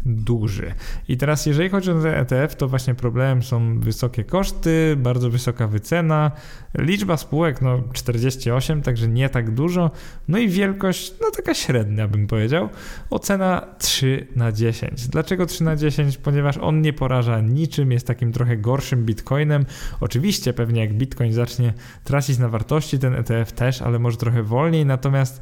duży. 0.06 0.74
I 1.08 1.18
teraz, 1.18 1.46
jeżeli 1.46 1.70
chodzi 1.70 1.92
o 1.92 2.10
ETF, 2.10 2.56
to 2.56 2.68
właśnie 2.68 2.96
problemem 2.96 3.44
są 3.44 3.80
wysokie 3.80 4.24
koszty, 4.24 4.96
bardzo 4.98 5.30
wysoka 5.30 5.68
wycena, 5.68 6.32
liczba 6.78 7.18
spółek 7.18 7.62
no 7.62 7.84
48, 7.94 8.82
także 8.82 9.08
nie 9.08 9.30
tak 9.30 9.54
dużo, 9.54 9.92
no 10.28 10.38
i 10.38 10.50
wielkość 10.50 11.14
no 11.22 11.32
taka 11.32 11.54
średnia 11.54 12.08
bym 12.08 12.28
powiedział. 12.28 12.70
Ocena 13.10 13.68
3 13.78 14.28
na 14.36 14.52
10. 14.52 15.08
Dlaczego 15.08 15.46
3 15.46 15.64
na 15.64 15.76
10? 15.76 16.18
Ponieważ 16.18 16.58
on 16.58 16.82
nie 16.82 16.94
poraża 16.94 17.42
niczym, 17.42 17.92
jest 17.92 18.08
takim 18.08 18.32
trochę 18.32 18.58
gorszym 18.58 19.06
bitcoinem. 19.06 19.66
Oczywiście 20.00 20.54
pewnie 20.54 20.82
jak 20.82 20.94
bitcoin 20.94 21.34
zacznie 21.34 21.74
tracić 22.04 22.38
na 22.38 22.50
wartości, 22.50 23.00
ten 23.00 23.16
ETF 23.16 23.52
też, 23.52 23.82
ale 23.82 24.00
może 24.00 24.18
trochę 24.18 24.44
wolniej, 24.44 24.86
natomiast 24.86 25.42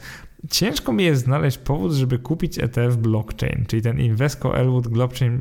ciężko 0.52 0.94
mi 0.94 1.04
jest 1.04 1.24
znaleźć 1.24 1.58
powód, 1.58 1.92
żeby 1.92 2.20
kupić 2.20 2.60
ETF 2.60 2.96
blockchain, 2.98 3.66
czyli 3.68 3.82
ten 3.82 4.00
Invesco 4.00 4.58
Elwood 4.58 4.88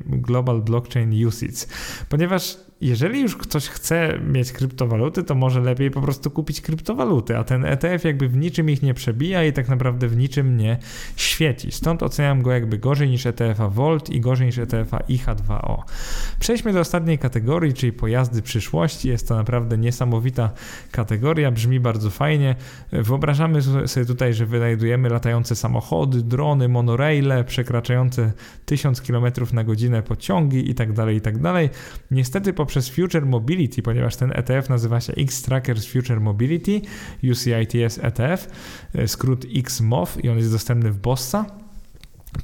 Global 0.07 0.63
Blockchain 0.63 1.27
UCITS, 1.27 1.69
ponieważ 2.09 2.57
jeżeli 2.81 3.21
już 3.21 3.37
ktoś 3.37 3.69
chce 3.69 4.19
mieć 4.19 4.53
kryptowaluty, 4.53 5.25
to 5.25 5.35
może 5.35 5.61
lepiej 5.61 5.91
po 5.91 6.01
prostu 6.01 6.31
kupić 6.31 6.61
kryptowaluty, 6.61 7.37
a 7.39 7.45
ten 7.45 7.65
ETF 7.65 8.05
jakby 8.05 8.29
w 8.29 8.37
niczym 8.37 8.71
ich 8.71 8.83
nie 8.83 8.95
przebija 8.95 9.45
i 9.45 9.53
tak 9.53 9.69
naprawdę 9.69 10.09
w 10.09 10.17
niczym 10.17 10.57
nie 10.57 10.79
świeci. 11.17 11.73
Stąd 11.73 12.03
oceniam 12.03 12.43
go 12.43 12.53
jakby 12.53 12.79
gorzej 12.79 13.11
niż 13.11 13.27
ETF-a 13.27 13.69
Volt 13.69 14.11
i 14.11 14.21
gorzej 14.21 14.47
niż 14.47 14.59
ETF-a 14.59 14.99
IH2O. 14.99 15.83
Przejdźmy 16.41 16.73
do 16.73 16.81
ostatniej 16.81 17.19
kategorii, 17.19 17.75
czyli 17.75 17.93
pojazdy 17.93 18.43
przyszłości. 18.43 19.09
Jest 19.09 19.29
to 19.29 19.37
naprawdę 19.37 19.79
niesamowita 19.79 20.51
kategoria, 20.91 21.51
brzmi 21.51 21.81
bardzo 21.81 22.11
fajnie. 22.11 22.57
Wyobrażamy 22.93 23.63
sobie 23.89 24.07
tutaj, 24.07 24.35
że 24.35 24.47
wynajdujemy 24.47 25.09
latające 25.09 25.57
samochody, 25.57 26.23
drony, 26.23 26.69
monoraile, 26.69 27.45
przekraczające 27.45 28.33
1000 28.65 29.01
km 29.01 29.25
na 29.53 29.65
godzinę 29.65 30.03
pociągi 30.03 30.69
itd., 30.69 30.95
tak 30.95 31.15
itd. 31.15 31.41
Tak 31.43 31.77
Niestety 32.11 32.53
poprzez 32.65 32.89
Future 32.89 33.27
Mobility, 33.27 33.83
ponieważ 33.83 34.17
ten 34.17 34.33
ETF 34.35 34.69
nazywa 34.69 35.01
się 35.01 35.13
X-Trackers 35.13 35.87
Future 35.87 36.21
Mobility, 36.21 36.81
UCITS 37.23 37.99
ETF, 38.03 38.49
skrót 39.07 39.47
XMOF 39.57 40.25
i 40.25 40.29
on 40.29 40.37
jest 40.39 40.53
dostępny 40.53 40.91
w 40.91 40.99
Bossa 40.99 41.64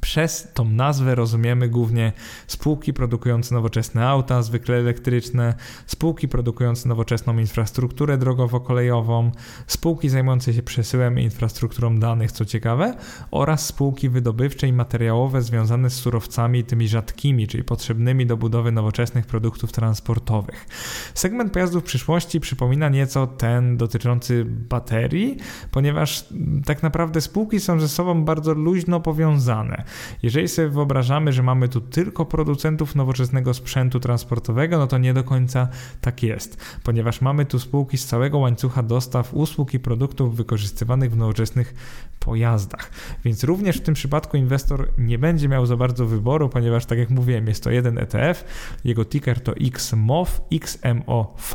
przez 0.01 0.47
tą 0.53 0.65
nazwę 0.65 1.15
rozumiemy 1.15 1.69
głównie 1.69 2.11
spółki 2.47 2.93
produkujące 2.93 3.55
nowoczesne 3.55 4.07
auta, 4.07 4.41
zwykle 4.41 4.75
elektryczne, 4.75 5.53
spółki 5.85 6.27
produkujące 6.27 6.89
nowoczesną 6.89 7.37
infrastrukturę 7.37 8.17
drogowo-kolejową, 8.17 9.31
spółki 9.67 10.09
zajmujące 10.09 10.53
się 10.53 10.63
przesyłem 10.63 11.19
i 11.19 11.23
infrastrukturą 11.23 11.99
danych, 11.99 12.31
co 12.31 12.45
ciekawe, 12.45 12.95
oraz 13.31 13.65
spółki 13.65 14.09
wydobywcze 14.09 14.67
i 14.67 14.73
materiałowe 14.73 15.41
związane 15.41 15.89
z 15.89 15.93
surowcami 15.93 16.63
tymi 16.63 16.87
rzadkimi, 16.87 17.47
czyli 17.47 17.63
potrzebnymi 17.63 18.25
do 18.25 18.37
budowy 18.37 18.71
nowoczesnych 18.71 19.25
produktów 19.25 19.71
transportowych. 19.71 20.65
Segment 21.13 21.53
pojazdów 21.53 21.83
przyszłości 21.83 22.39
przypomina 22.39 22.89
nieco 22.89 23.27
ten 23.27 23.77
dotyczący 23.77 24.45
baterii, 24.45 25.37
ponieważ 25.71 26.25
tak 26.65 26.83
naprawdę 26.83 27.21
spółki 27.21 27.59
są 27.59 27.79
ze 27.79 27.89
sobą 27.89 28.25
bardzo 28.25 28.53
luźno 28.53 28.99
powiązane. 28.99 29.80
Jeżeli 30.23 30.47
sobie 30.47 30.69
wyobrażamy, 30.69 31.33
że 31.33 31.43
mamy 31.43 31.69
tu 31.69 31.81
tylko 31.81 32.25
producentów 32.25 32.95
nowoczesnego 32.95 33.53
sprzętu 33.53 33.99
transportowego, 33.99 34.77
no 34.77 34.87
to 34.87 34.97
nie 34.97 35.13
do 35.13 35.23
końca 35.23 35.67
tak 36.01 36.23
jest, 36.23 36.57
ponieważ 36.83 37.21
mamy 37.21 37.45
tu 37.45 37.59
spółki 37.59 37.97
z 37.97 38.05
całego 38.05 38.37
łańcucha 38.37 38.83
dostaw 38.83 39.33
usług 39.33 39.73
i 39.73 39.79
produktów 39.79 40.35
wykorzystywanych 40.35 41.11
w 41.11 41.17
nowoczesnych 41.17 41.73
pojazdach. 42.19 42.91
Więc 43.25 43.43
również 43.43 43.77
w 43.77 43.81
tym 43.81 43.93
przypadku 43.93 44.37
inwestor 44.37 44.87
nie 44.97 45.19
będzie 45.19 45.47
miał 45.47 45.65
za 45.65 45.77
bardzo 45.77 46.05
wyboru, 46.05 46.49
ponieważ 46.49 46.85
tak 46.85 46.97
jak 46.97 47.09
mówiłem, 47.09 47.47
jest 47.47 47.63
to 47.63 47.71
jeden 47.71 47.97
ETF, 47.97 48.43
jego 48.83 49.05
ticker 49.05 49.41
to 49.41 49.53
XMOV, 49.55 50.41
XMOV. 50.51 51.53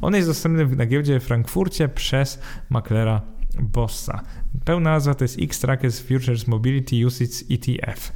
On 0.00 0.14
jest 0.14 0.28
dostępny 0.28 0.76
na 0.76 0.86
giełdzie 0.86 1.20
w 1.20 1.24
Frankfurcie 1.24 1.88
przez 1.88 2.40
maklera 2.70 3.39
Bossa. 3.58 4.22
Pełna 4.64 4.90
nazwa 4.90 5.14
to 5.14 5.24
jest 5.24 5.38
X-Trackers 5.42 6.00
Futures 6.00 6.46
Mobility 6.46 7.06
Usage 7.06 7.30
ETF. 7.50 8.12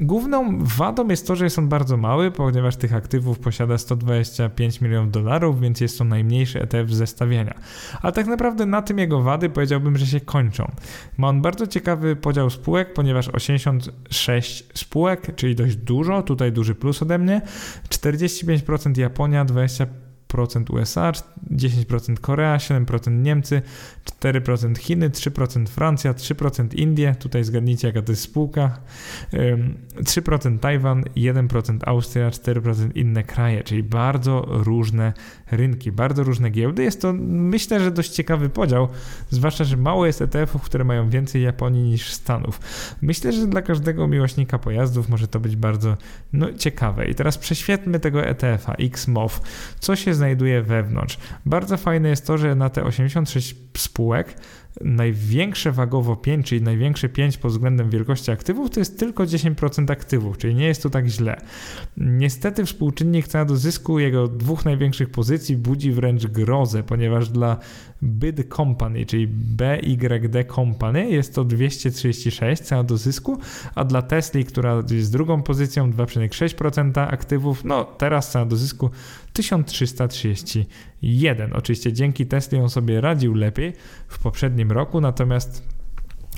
Główną 0.00 0.58
wadą 0.64 1.08
jest 1.08 1.26
to, 1.26 1.36
że 1.36 1.44
jest 1.44 1.58
on 1.58 1.68
bardzo 1.68 1.96
mały, 1.96 2.30
ponieważ 2.30 2.76
tych 2.76 2.94
aktywów 2.94 3.38
posiada 3.38 3.78
125 3.78 4.80
milionów 4.80 5.10
dolarów, 5.10 5.60
więc 5.60 5.80
jest 5.80 5.98
to 5.98 6.04
najmniejszy 6.04 6.62
ETF 6.62 6.90
zestawienia. 6.90 7.54
Ale 8.02 8.12
tak 8.12 8.26
naprawdę 8.26 8.66
na 8.66 8.82
tym 8.82 8.98
jego 8.98 9.22
wady 9.22 9.50
powiedziałbym, 9.50 9.98
że 9.98 10.06
się 10.06 10.20
kończą. 10.20 10.72
Ma 11.18 11.28
on 11.28 11.42
bardzo 11.42 11.66
ciekawy 11.66 12.16
podział 12.16 12.50
spółek, 12.50 12.92
ponieważ 12.92 13.28
86 13.28 14.64
spółek, 14.74 15.34
czyli 15.36 15.54
dość 15.54 15.76
dużo, 15.76 16.22
tutaj 16.22 16.52
duży 16.52 16.74
plus 16.74 17.02
ode 17.02 17.18
mnie, 17.18 17.42
45% 17.88 18.98
Japonia, 18.98 19.44
20% 19.44 19.86
10% 20.32 20.70
USA, 20.74 21.12
10% 21.50 22.20
Korea, 22.20 22.56
7% 22.56 23.22
Niemcy, 23.22 23.62
4% 24.20 24.78
Chiny, 24.78 25.10
3% 25.10 25.68
Francja, 25.68 26.12
3% 26.12 26.74
Indie, 26.74 27.14
tutaj 27.18 27.44
zgadnijcie 27.44 27.88
jaka 27.88 28.02
to 28.02 28.12
jest 28.12 28.22
spółka, 28.22 28.78
3% 29.96 30.58
Tajwan, 30.58 31.04
1% 31.16 31.78
Austria, 31.86 32.30
4% 32.30 32.90
inne 32.94 33.22
kraje, 33.24 33.62
czyli 33.62 33.82
bardzo 33.82 34.44
różne 34.48 35.12
rynki, 35.50 35.92
bardzo 35.92 36.24
różne 36.24 36.50
giełdy. 36.50 36.82
Jest 36.82 37.02
to 37.02 37.12
myślę, 37.22 37.80
że 37.80 37.90
dość 37.90 38.10
ciekawy 38.10 38.48
podział, 38.48 38.88
zwłaszcza, 39.30 39.64
że 39.64 39.76
mało 39.76 40.06
jest 40.06 40.22
ETF-ów, 40.22 40.62
które 40.62 40.84
mają 40.84 41.10
więcej 41.10 41.42
Japonii 41.42 41.82
niż 41.82 42.12
Stanów. 42.12 42.60
Myślę, 43.02 43.32
że 43.32 43.46
dla 43.46 43.62
każdego 43.62 44.08
miłośnika 44.08 44.58
pojazdów 44.58 45.08
może 45.08 45.28
to 45.28 45.40
być 45.40 45.56
bardzo 45.56 45.96
no, 46.32 46.52
ciekawe. 46.52 47.06
I 47.06 47.14
teraz 47.14 47.38
prześwietlmy 47.38 48.00
tego 48.00 48.24
ETF-a 48.24 48.72
XMOV. 48.72 49.40
Co 49.80 49.96
się 49.96 50.14
znajduje 50.22 50.62
wewnątrz? 50.62 51.18
Bardzo 51.46 51.76
fajne 51.76 52.08
jest 52.08 52.26
to, 52.26 52.38
że 52.38 52.54
na 52.54 52.70
te 52.70 52.84
86 52.84 53.56
spółek 53.76 54.34
największe 54.80 55.72
wagowo 55.72 56.16
5, 56.16 56.46
czyli 56.46 56.62
największe 56.62 57.08
5 57.08 57.36
pod 57.36 57.52
względem 57.52 57.90
wielkości 57.90 58.30
aktywów, 58.30 58.70
to 58.70 58.80
jest 58.80 58.98
tylko 58.98 59.24
10% 59.24 59.92
aktywów, 59.92 60.38
czyli 60.38 60.54
nie 60.54 60.66
jest 60.66 60.82
to 60.82 60.90
tak 60.90 61.06
źle. 61.06 61.40
Niestety 61.96 62.64
współczynnik 62.64 63.28
cena 63.28 63.44
do 63.44 63.56
zysku 63.56 63.98
jego 63.98 64.28
dwóch 64.28 64.64
największych 64.64 65.10
pozycji 65.10 65.56
budzi 65.56 65.92
wręcz 65.92 66.26
grozę, 66.26 66.82
ponieważ 66.82 67.28
dla 67.28 67.56
BID 68.02 68.54
Company, 68.56 69.06
czyli 69.06 69.26
BYD 69.28 70.44
Company 70.54 71.10
jest 71.10 71.34
to 71.34 71.44
236 71.44 72.62
cena 72.62 72.84
do 72.84 72.96
zysku, 72.96 73.38
a 73.74 73.84
dla 73.84 74.02
Tesla, 74.02 74.42
która 74.42 74.82
jest 74.90 75.12
drugą 75.12 75.42
pozycją 75.42 75.92
2,6% 75.92 77.00
aktywów, 77.12 77.64
no 77.64 77.84
teraz 77.84 78.30
cena 78.30 78.46
do 78.46 78.56
zysku 78.56 78.90
1331. 81.02 81.52
Oczywiście 81.52 81.92
dzięki 81.92 82.26
Tesla 82.26 82.58
on 82.58 82.70
sobie 82.70 83.00
radził 83.00 83.34
lepiej 83.34 83.72
w 84.08 84.18
poprzednim 84.18 84.72
roku, 84.72 85.00
natomiast 85.00 85.72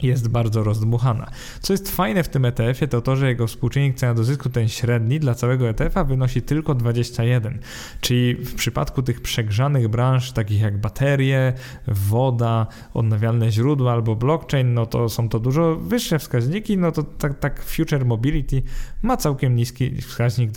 jest 0.02 0.28
bardzo 0.28 0.62
rozdmuchana. 0.62 1.30
Co 1.60 1.72
jest 1.72 1.96
fajne 1.96 2.22
w 2.22 2.28
tym 2.28 2.44
ETF-ie, 2.44 2.88
to 2.88 3.00
to, 3.00 3.16
że 3.16 3.28
jego 3.28 3.46
współczynnik 3.46 3.96
cena 3.96 4.14
do 4.14 4.24
zysku, 4.24 4.50
ten 4.50 4.68
średni 4.68 5.20
dla 5.20 5.34
całego 5.34 5.68
ETF-a 5.68 6.04
wynosi 6.04 6.42
tylko 6.42 6.74
21. 6.74 7.58
Czyli 8.00 8.34
w 8.34 8.54
przypadku 8.54 9.02
tych 9.02 9.20
przegrzanych 9.20 9.88
branż, 9.88 10.32
takich 10.32 10.60
jak 10.60 10.80
baterie, 10.80 11.52
woda, 11.86 12.66
odnawialne 12.94 13.50
źródła 13.50 13.92
albo 13.92 14.16
blockchain, 14.16 14.74
no 14.74 14.86
to 14.86 15.08
są 15.08 15.28
to 15.28 15.40
dużo 15.40 15.76
wyższe 15.76 16.18
wskaźniki, 16.18 16.78
no 16.78 16.92
to 16.92 17.02
tak, 17.02 17.38
tak 17.38 17.64
Future 17.64 18.04
Mobility 18.04 18.62
ma 19.02 19.16
całkiem 19.16 19.56
niski 19.56 20.00
wskaźnik 20.00 20.50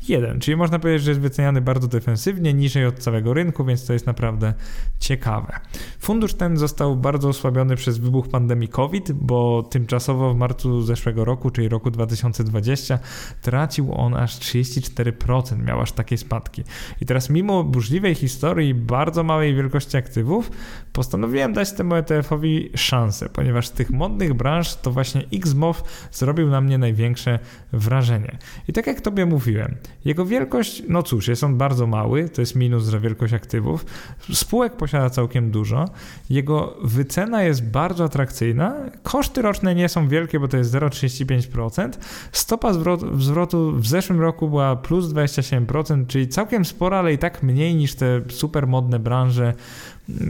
21. 0.00 0.40
Czyli 0.40 0.56
można 0.56 0.78
powiedzieć, 0.78 1.02
że 1.02 1.10
jest 1.10 1.20
wyceniany 1.20 1.60
bardzo 1.60 1.88
defensywnie, 1.88 2.54
niżej 2.54 2.86
od 2.86 2.98
całego 2.98 3.34
rynku, 3.34 3.64
więc 3.64 3.86
to 3.86 3.92
jest 3.92 4.06
naprawdę 4.06 4.54
ciekawe. 4.98 5.60
Fundusz 5.98 6.34
ten 6.34 6.56
został 6.56 6.96
bardzo 6.96 7.28
osłabiony 7.28 7.76
przez 7.76 7.98
wybuch 7.98 8.28
pandemii 8.28 8.68
COVID, 8.68 9.12
bo 9.12 9.62
tymczasowo 9.62 10.34
w 10.34 10.36
marcu 10.36 10.82
zeszłego 10.82 11.24
roku, 11.24 11.50
czyli 11.50 11.68
roku 11.68 11.90
2020, 11.90 12.98
tracił 13.42 13.94
on 13.94 14.14
aż 14.14 14.38
34%, 14.38 15.64
miał 15.64 15.80
aż 15.80 15.92
takie 15.92 16.16
spadki. 16.16 16.64
I 17.00 17.06
teraz 17.06 17.30
mimo 17.30 17.64
burzliwej 17.64 18.14
historii 18.14 18.74
bardzo 18.74 19.22
małej 19.22 19.54
wielkości 19.54 19.96
aktywów, 19.96 20.50
postanowiłem 20.92 21.52
dać 21.52 21.72
temu 21.72 21.94
ETF-owi 21.94 22.70
szansę, 22.76 23.28
ponieważ 23.28 23.68
z 23.68 23.72
tych 23.72 23.90
modnych 23.90 24.34
branż 24.34 24.74
to 24.74 24.90
właśnie 24.90 25.24
XMOV 25.32 25.82
zrobił 26.12 26.50
na 26.50 26.60
mnie 26.60 26.78
największe 26.78 27.38
wrażenie. 27.72 28.38
I 28.68 28.72
tak 28.72 28.86
jak 28.86 29.00
tobie 29.00 29.26
mówiłem, 29.26 29.76
jego 30.04 30.26
wielkość, 30.26 30.82
no 30.88 31.02
cóż, 31.02 31.28
jest 31.28 31.44
on 31.44 31.58
bardzo 31.58 31.86
mały, 31.86 32.28
to 32.28 32.42
jest 32.42 32.56
minus 32.56 32.84
za 32.84 32.98
wielkość 32.98 33.32
aktywów, 33.32 33.86
spółek 34.32 34.76
posiada 34.76 35.10
całkiem 35.10 35.50
dużo, 35.50 35.84
jego 36.30 36.76
wycena 36.84 37.42
jest 37.42 37.70
bardzo 37.70 38.04
atrakcyjna. 38.04 38.74
Koszty 39.02 39.42
roczne 39.42 39.74
nie 39.74 39.88
są 39.88 40.08
wielkie, 40.08 40.40
bo 40.40 40.48
to 40.48 40.56
jest 40.56 40.74
0,35%. 40.74 41.90
Stopa 42.32 42.72
zwrotu, 43.18 43.72
w 43.72 43.86
zeszłym 43.86 44.20
roku 44.20 44.48
była 44.48 44.76
plus 44.76 45.06
27%, 45.06 46.06
czyli 46.06 46.28
całkiem 46.28 46.64
spora, 46.64 46.98
ale 46.98 47.12
i 47.12 47.18
tak 47.18 47.42
mniej 47.42 47.74
niż 47.74 47.94
te 47.94 48.20
super 48.28 48.66
modne 48.66 48.98
branże 48.98 49.54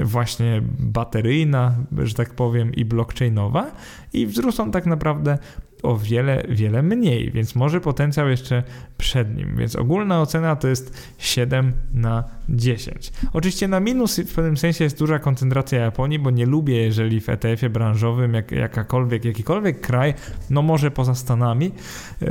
właśnie 0.05 0.63
bateryjna, 0.79 1.75
że 1.99 2.15
tak 2.15 2.35
powiem, 2.35 2.75
i 2.75 2.85
blockchainowa 2.85 3.71
i 4.13 4.27
wzrosną 4.27 4.71
tak 4.71 4.87
naprawdę 4.87 5.39
o 5.83 5.97
wiele, 5.97 6.43
wiele 6.49 6.83
mniej, 6.83 7.31
więc 7.31 7.55
może 7.55 7.81
potencjał 7.81 8.29
jeszcze 8.29 8.63
przed 8.99 9.37
nim. 9.37 9.57
Więc 9.57 9.77
ogólna 9.77 10.21
ocena 10.21 10.57
to 10.57 10.69
jest 10.69 11.15
7 11.19 11.73
na 11.95 12.25
10. 12.49 13.13
Oczywiście 13.33 13.69
na 13.69 13.81
minus 13.81 14.21
w 14.21 14.35
pewnym 14.35 14.57
sensie 14.57 14.85
jest 14.85 14.99
duża 14.99 15.19
koncentracja 15.19 15.79
Japonii, 15.79 16.19
bo 16.19 16.31
nie 16.31 16.47
lubię, 16.47 16.83
jeżeli 16.83 17.21
w 17.21 17.29
ETF-ie 17.29 17.71
branżowym 17.71 18.35
jak, 18.35 18.53
jakakolwiek, 18.53 19.25
jakikolwiek 19.25 19.81
kraj, 19.81 20.15
no 20.51 20.63
może 20.63 20.91
poza 20.91 21.15
Stanami, 21.15 21.73
yy, 22.21 22.29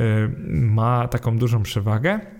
ma 0.47 1.07
taką 1.07 1.37
dużą 1.37 1.63
przewagę. 1.63 2.38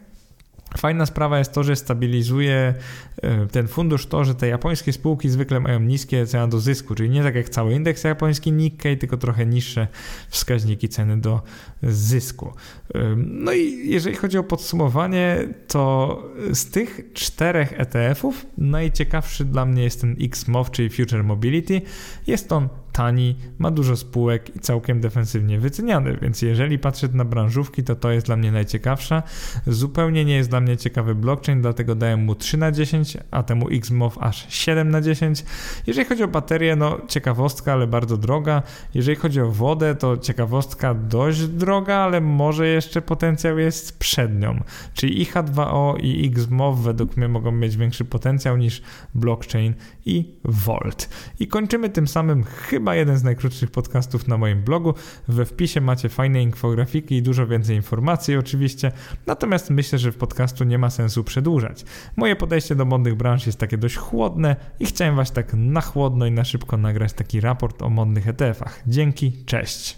Fajna 0.77 1.05
sprawa 1.05 1.39
jest 1.39 1.53
to, 1.53 1.63
że 1.63 1.75
stabilizuje 1.75 2.73
e, 3.21 3.47
ten 3.47 3.67
fundusz 3.67 4.05
to, 4.05 4.23
że 4.23 4.35
te 4.35 4.47
japońskie 4.47 4.93
spółki 4.93 5.29
zwykle 5.29 5.59
mają 5.59 5.79
niskie 5.79 6.25
ceny 6.25 6.47
do 6.47 6.59
zysku, 6.59 6.95
czyli 6.95 7.09
nie 7.09 7.23
tak 7.23 7.35
jak 7.35 7.49
cały 7.49 7.73
indeks 7.73 8.03
japoński 8.03 8.51
Nikkei, 8.51 8.97
tylko 8.97 9.17
trochę 9.17 9.45
niższe 9.45 9.87
wskaźniki 10.29 10.89
ceny 10.89 11.21
do 11.21 11.41
zysku. 11.83 12.53
E, 12.95 12.99
no 13.17 13.53
i 13.53 13.89
jeżeli 13.89 14.15
chodzi 14.15 14.37
o 14.37 14.43
podsumowanie, 14.43 15.47
to 15.67 16.23
z 16.53 16.65
tych 16.65 17.01
czterech 17.13 17.79
ETF-ów 17.79 18.45
najciekawszy 18.57 19.45
dla 19.45 19.65
mnie 19.65 19.83
jest 19.83 20.01
ten 20.01 20.15
XMOV, 20.19 20.71
czyli 20.71 20.89
Future 20.89 21.23
Mobility. 21.23 21.81
Jest 22.27 22.51
on 22.51 22.69
tani, 22.99 23.35
ma 23.59 23.71
dużo 23.71 23.97
spółek 23.97 24.55
i 24.55 24.59
całkiem 24.59 25.01
defensywnie 25.01 25.59
wyceniany, 25.59 26.17
więc 26.21 26.41
jeżeli 26.41 26.79
patrzę 26.79 27.07
na 27.13 27.25
branżówki, 27.25 27.83
to 27.83 27.95
to 27.95 28.11
jest 28.11 28.25
dla 28.25 28.35
mnie 28.35 28.51
najciekawsza. 28.51 29.23
Zupełnie 29.67 30.25
nie 30.25 30.35
jest 30.35 30.49
dla 30.49 30.61
mnie 30.61 30.77
ciekawy 30.77 31.15
blockchain, 31.15 31.61
dlatego 31.61 31.95
daję 31.95 32.17
mu 32.17 32.35
3 32.35 32.57
na 32.57 32.71
10, 32.71 33.17
a 33.31 33.43
temu 33.43 33.67
XMOV 33.71 34.17
aż 34.19 34.53
7 34.53 34.89
na 34.89 35.01
10. 35.01 35.45
Jeżeli 35.87 36.07
chodzi 36.07 36.23
o 36.23 36.27
baterię, 36.27 36.75
no 36.75 36.97
ciekawostka, 37.07 37.73
ale 37.73 37.87
bardzo 37.87 38.17
droga. 38.17 38.63
Jeżeli 38.93 39.15
chodzi 39.15 39.41
o 39.41 39.51
wodę, 39.51 39.95
to 39.95 40.17
ciekawostka 40.17 40.93
dość 40.93 41.47
droga, 41.47 41.95
ale 41.95 42.21
może 42.21 42.67
jeszcze 42.67 43.01
potencjał 43.01 43.59
jest 43.59 43.99
przed 43.99 44.39
nią. 44.39 44.59
Czyli 44.93 45.21
i 45.21 45.25
H2O 45.25 45.95
i 46.01 46.31
XMOV 46.35 46.79
według 46.79 47.17
mnie 47.17 47.27
mogą 47.27 47.51
mieć 47.51 47.77
większy 47.77 48.05
potencjał 48.05 48.57
niż 48.57 48.81
blockchain 49.15 49.73
i 50.05 50.35
Volt. 50.43 51.09
I 51.39 51.47
kończymy 51.47 51.89
tym 51.89 52.07
samym 52.07 52.43
chyba 52.43 52.88
chyba 52.89 52.95
jeden 52.95 53.17
z 53.17 53.23
najkrótszych 53.23 53.71
podcastów 53.71 54.27
na 54.27 54.37
moim 54.37 54.61
blogu. 54.61 54.93
We 55.27 55.45
wpisie 55.45 55.81
macie 55.81 56.09
fajne 56.09 56.41
infografiki 56.41 57.15
i 57.15 57.21
dużo 57.21 57.47
więcej 57.47 57.75
informacji 57.75 58.35
oczywiście, 58.35 58.91
natomiast 59.27 59.69
myślę, 59.69 59.99
że 59.99 60.11
w 60.11 60.17
podcastu 60.17 60.63
nie 60.63 60.77
ma 60.77 60.89
sensu 60.89 61.23
przedłużać. 61.23 61.85
Moje 62.15 62.35
podejście 62.35 62.75
do 62.75 62.85
modnych 62.85 63.15
branż 63.15 63.45
jest 63.45 63.59
takie 63.59 63.77
dość 63.77 63.95
chłodne 63.95 64.55
i 64.79 64.85
chciałem 64.85 65.15
Was 65.15 65.31
tak 65.31 65.53
na 65.53 65.81
chłodno 65.81 66.25
i 66.25 66.31
na 66.31 66.45
szybko 66.45 66.77
nagrać 66.77 67.13
taki 67.13 67.41
raport 67.41 67.81
o 67.81 67.89
modnych 67.89 68.27
ETF-ach. 68.27 68.83
Dzięki, 68.87 69.31
cześć! 69.45 69.97